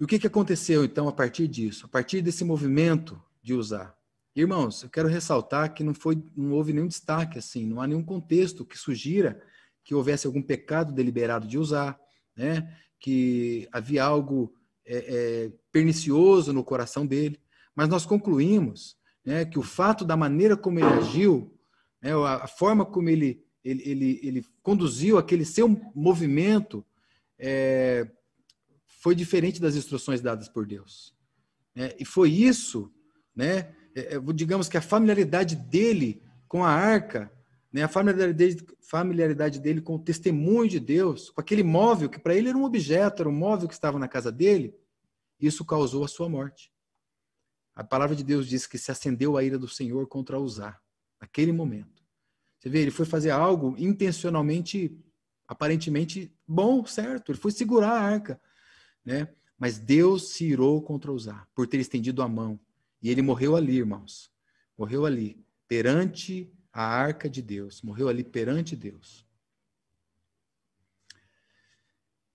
[0.00, 1.86] E o que, que aconteceu então a partir disso?
[1.86, 3.94] A partir desse movimento de usar?
[4.34, 8.02] Irmãos, eu quero ressaltar que não foi, não houve nenhum destaque assim, não há nenhum
[8.02, 9.42] contexto que sugira
[9.84, 12.00] que houvesse algum pecado deliberado de usar,
[12.34, 12.74] né?
[12.98, 14.54] Que havia algo
[14.86, 17.40] é, é, pernicioso no coração dele.
[17.74, 21.56] Mas nós concluímos né, que o fato da maneira como ele agiu,
[22.00, 26.84] né, a, forma como ele, ele, ele, ele, conduziu aquele seu movimento,
[27.38, 28.08] é,
[28.86, 31.14] foi diferente das instruções dadas por Deus.
[31.74, 32.92] É, e foi isso,
[33.34, 37.32] né, é, é, digamos que a familiaridade dele com a arca,
[37.72, 42.34] né, a familiaridade, familiaridade dele com o testemunho de Deus, com aquele móvel que para
[42.34, 44.76] ele era um objeto, era um móvel que estava na casa dele,
[45.40, 46.70] isso causou a sua morte.
[47.74, 50.78] A palavra de Deus diz que se acendeu a ira do Senhor contra Uzá,
[51.18, 52.02] naquele momento.
[52.58, 54.94] Você vê, ele foi fazer algo intencionalmente,
[55.48, 57.32] aparentemente bom, certo?
[57.32, 58.40] Ele foi segurar a arca,
[59.04, 59.28] né?
[59.58, 62.60] Mas Deus se irou contra Uzá por ter estendido a mão
[63.00, 64.30] e ele morreu ali, irmãos.
[64.76, 67.82] Morreu ali, perante a arca de Deus.
[67.82, 69.26] Morreu ali perante Deus.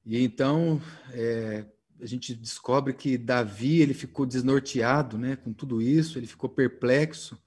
[0.06, 0.82] E então
[1.12, 1.66] é,
[2.00, 6.18] a gente descobre que Davi ele ficou desnorteado, né, com tudo isso.
[6.20, 7.42] Ele ficou perplexo.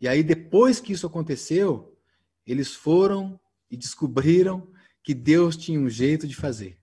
[0.00, 1.98] E aí depois que isso aconteceu,
[2.46, 3.38] eles foram
[3.70, 4.70] e descobriram
[5.02, 6.78] que Deus tinha um jeito de fazer.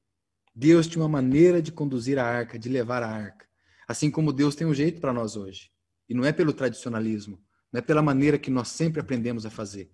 [0.54, 3.46] Deus tinha uma maneira de conduzir a arca, de levar a arca.
[3.88, 5.72] Assim como Deus tem um jeito para nós hoje.
[6.10, 7.40] E não é pelo tradicionalismo,
[7.72, 9.92] não é pela maneira que nós sempre aprendemos a fazer.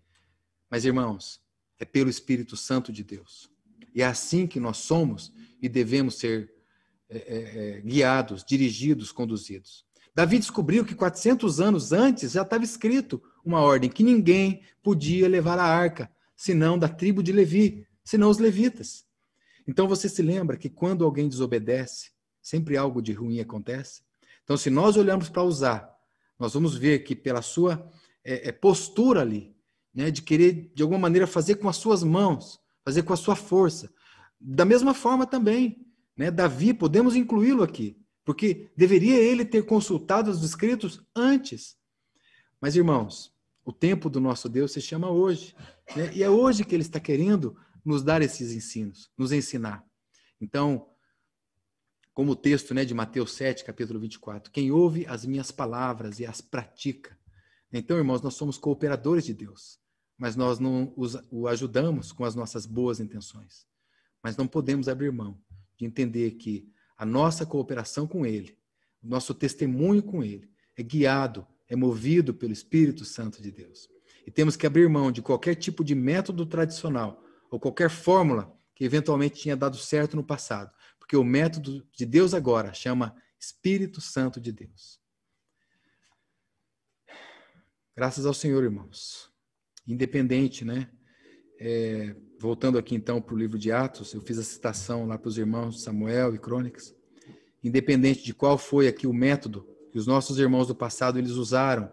[0.69, 1.41] Mas, irmãos,
[1.79, 3.49] é pelo Espírito Santo de Deus.
[3.93, 6.51] E é assim que nós somos e devemos ser
[7.09, 9.85] é, é, é guiados, dirigidos, conduzidos.
[10.15, 15.57] Davi descobriu que 400 anos antes já estava escrito uma ordem que ninguém podia levar
[15.59, 19.05] a arca, senão da tribo de Levi, senão os levitas.
[19.67, 22.11] Então você se lembra que quando alguém desobedece,
[22.41, 24.03] sempre algo de ruim acontece?
[24.43, 25.92] Então, se nós olharmos para usar,
[26.39, 27.89] nós vamos ver que pela sua
[28.23, 29.55] é, é, postura ali,
[29.93, 33.35] né, de querer de alguma maneira fazer com as suas mãos, fazer com a sua
[33.35, 33.91] força.
[34.39, 35.85] Da mesma forma também,
[36.17, 41.77] né, Davi, podemos incluí-lo aqui, porque deveria ele ter consultado os escritos antes.
[42.59, 43.33] Mas, irmãos,
[43.65, 45.55] o tempo do nosso Deus se chama hoje.
[45.95, 46.11] Né?
[46.13, 49.85] E é hoje que ele está querendo nos dar esses ensinos, nos ensinar.
[50.39, 50.87] Então,
[52.13, 56.25] como o texto né, de Mateus 7, capítulo 24, quem ouve as minhas palavras e
[56.25, 57.17] as pratica.
[57.71, 59.79] Então, irmãos, nós somos cooperadores de Deus,
[60.17, 60.93] mas nós não
[61.31, 63.65] o ajudamos com as nossas boas intenções.
[64.21, 65.39] Mas não podemos abrir mão
[65.75, 68.57] de entender que a nossa cooperação com Ele,
[69.01, 73.89] o nosso testemunho com Ele, é guiado, é movido pelo Espírito Santo de Deus.
[74.25, 78.85] E temos que abrir mão de qualquer tipo de método tradicional ou qualquer fórmula que
[78.85, 80.71] eventualmente tinha dado certo no passado,
[81.13, 84.99] porque o método de Deus agora chama Espírito Santo de Deus.
[87.95, 89.29] Graças ao Senhor, irmãos.
[89.87, 90.89] Independente, né?
[91.59, 95.27] É, voltando aqui então para o livro de Atos, eu fiz a citação lá para
[95.29, 96.95] os irmãos Samuel e Crônicas.
[97.63, 101.91] Independente de qual foi aqui o método que os nossos irmãos do passado eles usaram,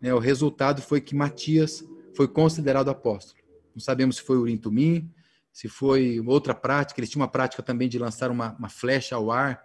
[0.00, 3.40] né, o resultado foi que Matias foi considerado apóstolo.
[3.72, 5.14] Não sabemos se foi Urim Tumim,
[5.58, 7.00] se foi outra prática.
[7.00, 9.60] Eles tinham uma prática também de lançar uma, uma flecha ao ar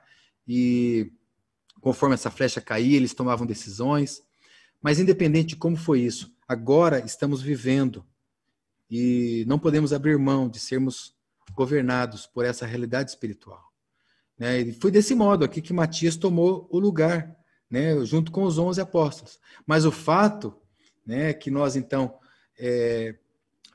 [0.47, 1.11] e
[1.81, 4.23] conforme essa flecha caía, eles tomavam decisões.
[4.81, 8.03] Mas independente de como foi isso, agora estamos vivendo
[8.89, 11.15] e não podemos abrir mão de sermos
[11.53, 13.63] governados por essa realidade espiritual.
[14.35, 14.61] Né?
[14.61, 17.37] E foi desse modo aqui que Matias tomou o lugar,
[17.69, 18.03] né?
[18.03, 19.39] junto com os onze apóstolos.
[19.63, 20.59] Mas o fato
[21.05, 22.17] né, que nós, então,
[22.57, 23.15] é,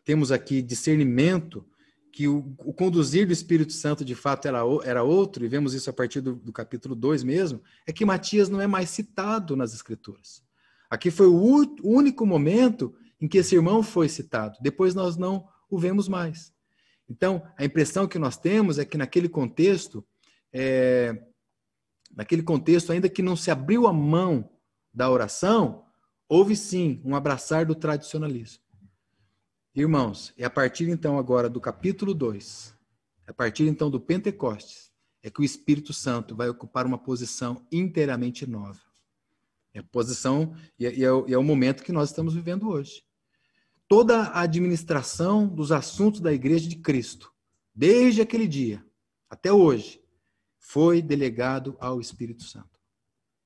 [0.04, 1.64] temos aqui discernimento
[2.12, 5.88] que o, o, conduzir do Espírito Santo de fato era, era outro, e vemos isso
[5.90, 9.74] a partir do, do capítulo 2 mesmo, é que Matias não é mais citado nas
[9.74, 10.42] Escrituras.
[10.90, 14.56] Aqui foi o, único momento em que esse irmão foi citado.
[14.60, 16.52] Depois nós não o vemos mais.
[17.08, 20.04] Então, a impressão que nós temos é que naquele contexto,
[20.52, 21.22] é,
[22.14, 24.50] naquele contexto, ainda que não se abriu a mão
[24.92, 25.84] da oração,
[26.28, 28.62] houve sim um abraçar do tradicionalismo.
[29.78, 32.74] Irmãos, é a partir então agora do capítulo 2,
[33.28, 34.90] a partir então do Pentecostes,
[35.22, 38.80] é que o Espírito Santo vai ocupar uma posição inteiramente nova.
[39.72, 43.04] É a posição e é, é, é o momento que nós estamos vivendo hoje.
[43.86, 47.32] Toda a administração dos assuntos da Igreja de Cristo,
[47.72, 48.84] desde aquele dia
[49.30, 50.02] até hoje,
[50.58, 52.80] foi delegado ao Espírito Santo.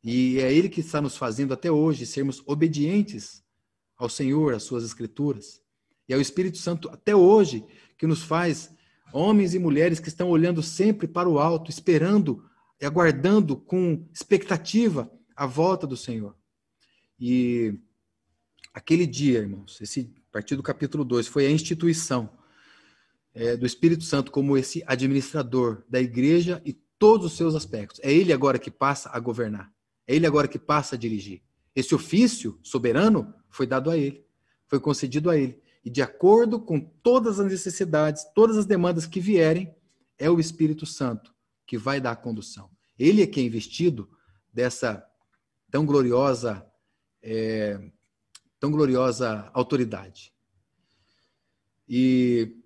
[0.02, 3.44] E é Ele que está nos fazendo até hoje sermos obedientes
[3.98, 5.61] ao Senhor, às Suas Escrituras.
[6.12, 7.64] É o Espírito Santo, até hoje,
[7.96, 8.70] que nos faz
[9.12, 12.44] homens e mulheres que estão olhando sempre para o alto, esperando
[12.78, 16.36] e aguardando com expectativa a volta do Senhor.
[17.18, 17.78] E
[18.74, 22.30] aquele dia, irmãos, esse a partir do capítulo 2, foi a instituição
[23.34, 28.00] é, do Espírito Santo como esse administrador da igreja e todos os seus aspectos.
[28.02, 29.72] É ele agora que passa a governar.
[30.06, 31.42] É ele agora que passa a dirigir.
[31.74, 34.26] Esse ofício soberano foi dado a ele,
[34.66, 39.20] foi concedido a ele e de acordo com todas as necessidades, todas as demandas que
[39.20, 39.74] vierem,
[40.18, 41.34] é o Espírito Santo
[41.66, 42.70] que vai dar a condução.
[42.98, 44.08] Ele é quem é investido
[44.52, 45.04] dessa
[45.70, 46.64] tão gloriosa,
[47.22, 47.90] é,
[48.60, 50.32] tão gloriosa autoridade.
[51.88, 52.62] E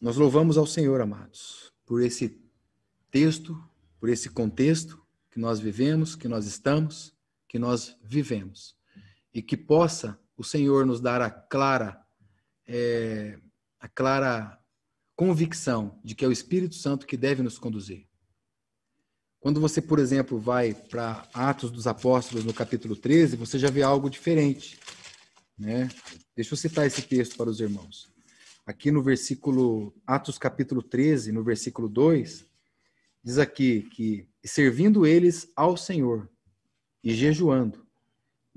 [0.00, 2.40] nós louvamos ao Senhor, amados, por esse
[3.10, 3.60] texto,
[3.98, 7.12] por esse contexto que nós vivemos, que nós estamos,
[7.48, 8.76] que nós vivemos.
[9.32, 12.00] E que possa o Senhor nos dar a clara,
[12.64, 13.36] é,
[13.80, 14.56] a clara
[15.16, 18.06] convicção de que é o Espírito Santo que deve nos conduzir.
[19.40, 23.82] Quando você, por exemplo, vai para Atos dos Apóstolos, no capítulo 13, você já vê
[23.82, 24.78] algo diferente.
[25.58, 25.88] Né?
[26.36, 28.08] Deixa eu citar esse texto para os irmãos.
[28.64, 32.44] Aqui no versículo, Atos capítulo 13, no versículo 2,
[33.24, 36.30] diz aqui que, servindo eles ao Senhor
[37.02, 37.87] e jejuando,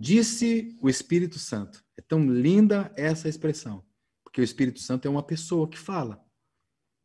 [0.02, 1.86] Disse o Espírito Santo.
[1.96, 3.86] É tão linda essa expressão,
[4.24, 6.26] porque o Espírito Santo é uma pessoa que fala.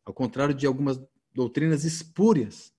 [0.02, 0.98] Ao contrário de algumas
[1.30, 2.72] doutrinas espúrias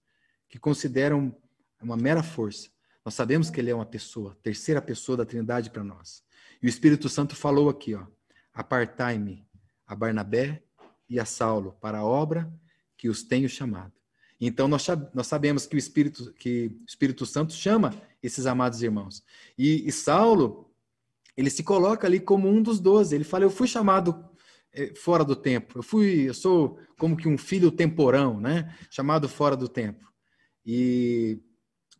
[0.49, 1.39] que consideram
[1.79, 2.67] uma mera força.
[3.05, 6.23] Nós sabemos que ele é uma pessoa, terceira pessoa da Trindade para nós.
[6.63, 8.07] E o Espírito Santo falou aqui, ó:
[8.51, 9.47] Apartai-me
[9.85, 10.63] a Barnabé
[11.07, 12.51] e a Saulo para a obra
[12.97, 13.93] que os tenho chamado.
[14.39, 19.23] Então nós, nós sabemos que o Espírito que o Espírito Santo chama esses amados irmãos.
[19.57, 20.67] E, e Saulo
[21.37, 23.15] ele se coloca ali como um dos doze.
[23.15, 24.27] Ele fala: eu fui chamado
[24.73, 25.77] eh, fora do tempo.
[25.77, 28.75] Eu fui, eu sou como que um filho temporão, né?
[28.89, 30.11] Chamado fora do tempo.
[30.65, 31.39] E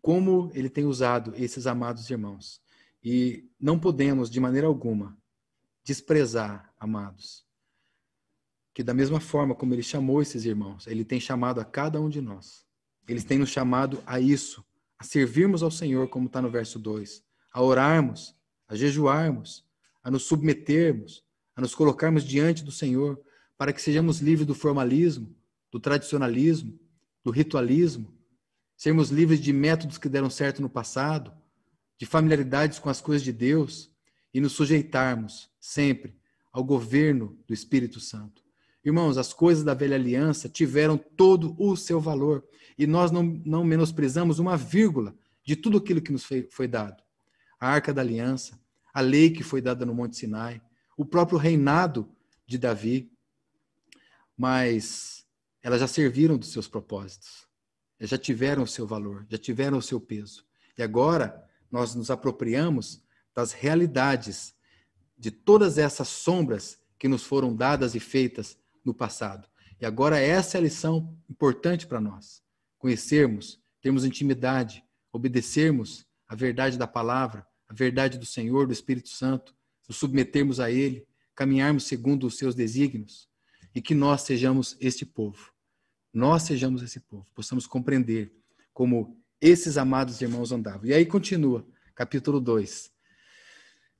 [0.02, 2.60] como ele tem usado esses amados irmãos.
[3.04, 5.16] E não podemos, de maneira alguma,
[5.84, 7.46] desprezar, amados,
[8.78, 12.08] que da mesma forma como ele chamou esses irmãos, ele tem chamado a cada um
[12.08, 12.64] de nós.
[13.08, 14.64] Eles têm nos chamado a isso,
[15.00, 18.36] a servirmos ao Senhor, como está no verso 2, a orarmos,
[18.68, 19.66] a jejuarmos,
[20.04, 21.24] a nos submetermos,
[21.56, 23.20] a nos colocarmos diante do Senhor,
[23.58, 25.36] para que sejamos livres do formalismo,
[25.72, 26.80] do tradicionalismo,
[27.24, 28.14] do ritualismo,
[28.76, 31.34] sermos livres de métodos que deram certo no passado,
[31.98, 33.92] de familiaridades com as coisas de Deus
[34.32, 36.16] e nos sujeitarmos sempre
[36.52, 38.46] ao governo do Espírito Santo.
[38.88, 43.66] Irmãos, as coisas da velha aliança tiveram todo o seu valor e nós não, não
[43.66, 45.14] menosprezamos uma vírgula
[45.44, 47.04] de tudo aquilo que nos foi, foi dado.
[47.60, 48.58] A arca da aliança,
[48.94, 50.62] a lei que foi dada no Monte Sinai,
[50.96, 52.10] o próprio reinado
[52.46, 53.12] de Davi,
[54.38, 55.26] mas
[55.62, 57.46] elas já serviram dos seus propósitos
[58.00, 60.46] já tiveram o seu valor, já tiveram o seu peso.
[60.78, 64.54] E agora nós nos apropriamos das realidades
[65.18, 68.58] de todas essas sombras que nos foram dadas e feitas
[68.88, 69.48] no passado.
[69.80, 72.42] E agora essa é a lição importante para nós.
[72.80, 79.56] Conhecermos, termos intimidade, obedecermos a verdade da palavra, a verdade do Senhor, do Espírito Santo,
[79.88, 83.30] nos submetermos a Ele, caminharmos segundo os seus desígnios
[83.76, 85.54] e que nós sejamos este povo
[86.18, 88.34] nós sejamos esse povo, possamos compreender
[88.74, 90.86] como esses amados irmãos andavam.
[90.86, 91.64] E aí continua,
[91.94, 92.92] capítulo 2.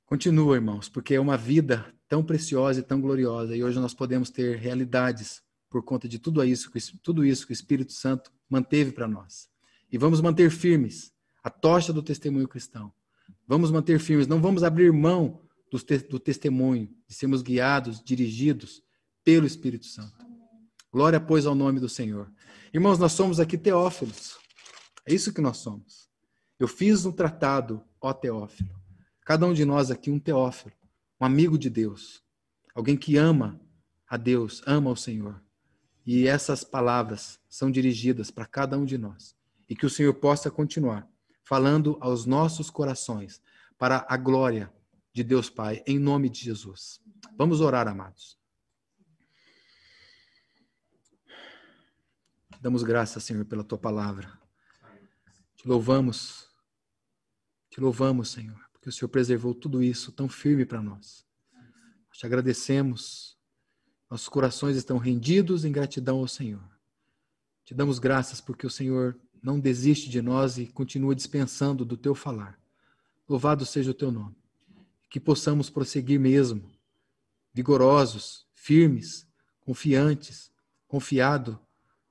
[0.04, 4.30] Continua, irmãos, porque é uma vida tão preciosa e tão gloriosa, e hoje nós podemos
[4.30, 6.70] ter realidades por conta de tudo isso,
[7.02, 9.48] tudo isso que o Espírito Santo manteve para nós.
[9.92, 12.92] E vamos manter firmes a tocha do testemunho cristão.
[13.46, 15.78] Vamos manter firmes, não vamos abrir mão do,
[16.08, 18.82] do testemunho, de sermos guiados, dirigidos
[19.22, 20.26] pelo Espírito Santo.
[20.90, 22.32] Glória, pois, ao nome do Senhor.
[22.72, 24.38] Irmãos, nós somos aqui teófilos.
[25.06, 26.08] É isso que nós somos.
[26.58, 28.70] Eu fiz um tratado, ó Teófilo.
[29.24, 30.72] Cada um de nós aqui, um Teófilo,
[31.20, 32.22] um amigo de Deus,
[32.74, 33.60] alguém que ama
[34.08, 35.42] a Deus, ama o Senhor.
[36.06, 39.36] E essas palavras são dirigidas para cada um de nós.
[39.68, 41.06] E que o Senhor possa continuar
[41.44, 43.42] falando aos nossos corações
[43.76, 44.72] para a glória
[45.12, 47.00] de Deus Pai, em nome de Jesus.
[47.36, 48.38] Vamos orar, amados.
[52.60, 54.38] Damos graças, Senhor, pela tua palavra.
[55.56, 56.48] Te louvamos.
[57.70, 61.26] Te louvamos, Senhor, porque o Senhor preservou tudo isso tão firme para nós.
[62.08, 63.36] Nós te agradecemos.
[64.08, 66.64] Nossos corações estão rendidos em gratidão ao Senhor.
[67.64, 72.14] Te damos graças porque o Senhor não desiste de nós e continua dispensando do teu
[72.14, 72.58] falar.
[73.28, 74.36] Louvado seja o teu nome.
[75.10, 76.70] Que possamos prosseguir mesmo,
[77.52, 79.26] vigorosos, firmes,
[79.60, 80.50] confiantes,
[80.86, 81.58] confiado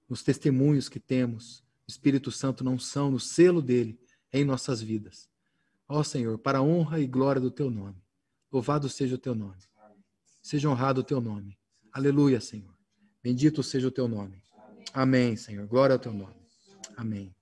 [0.08, 4.00] nos testemunhos que temos, o Espírito Santo não são no selo dele
[4.32, 5.30] em nossas vidas.
[5.88, 8.04] Ó Senhor, para a honra e glória do teu nome.
[8.52, 9.62] Louvado seja o teu nome.
[10.42, 11.58] Seja honrado o teu nome.
[11.92, 12.76] Aleluia, Senhor.
[13.24, 14.42] Bendito seja o teu nome.
[14.94, 15.68] Amém, Senhor.
[15.68, 16.36] Glória ao teu nome.
[16.96, 17.36] Amém.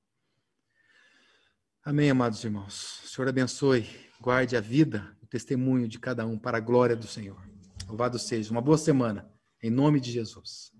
[1.83, 3.03] Amém, amados irmãos.
[3.03, 3.87] O Senhor abençoe,
[4.19, 7.39] guarde a vida, o testemunho de cada um para a glória do Senhor.
[7.87, 8.51] Louvado seja.
[8.51, 9.31] Uma boa semana,
[9.61, 10.74] em nome de Jesus.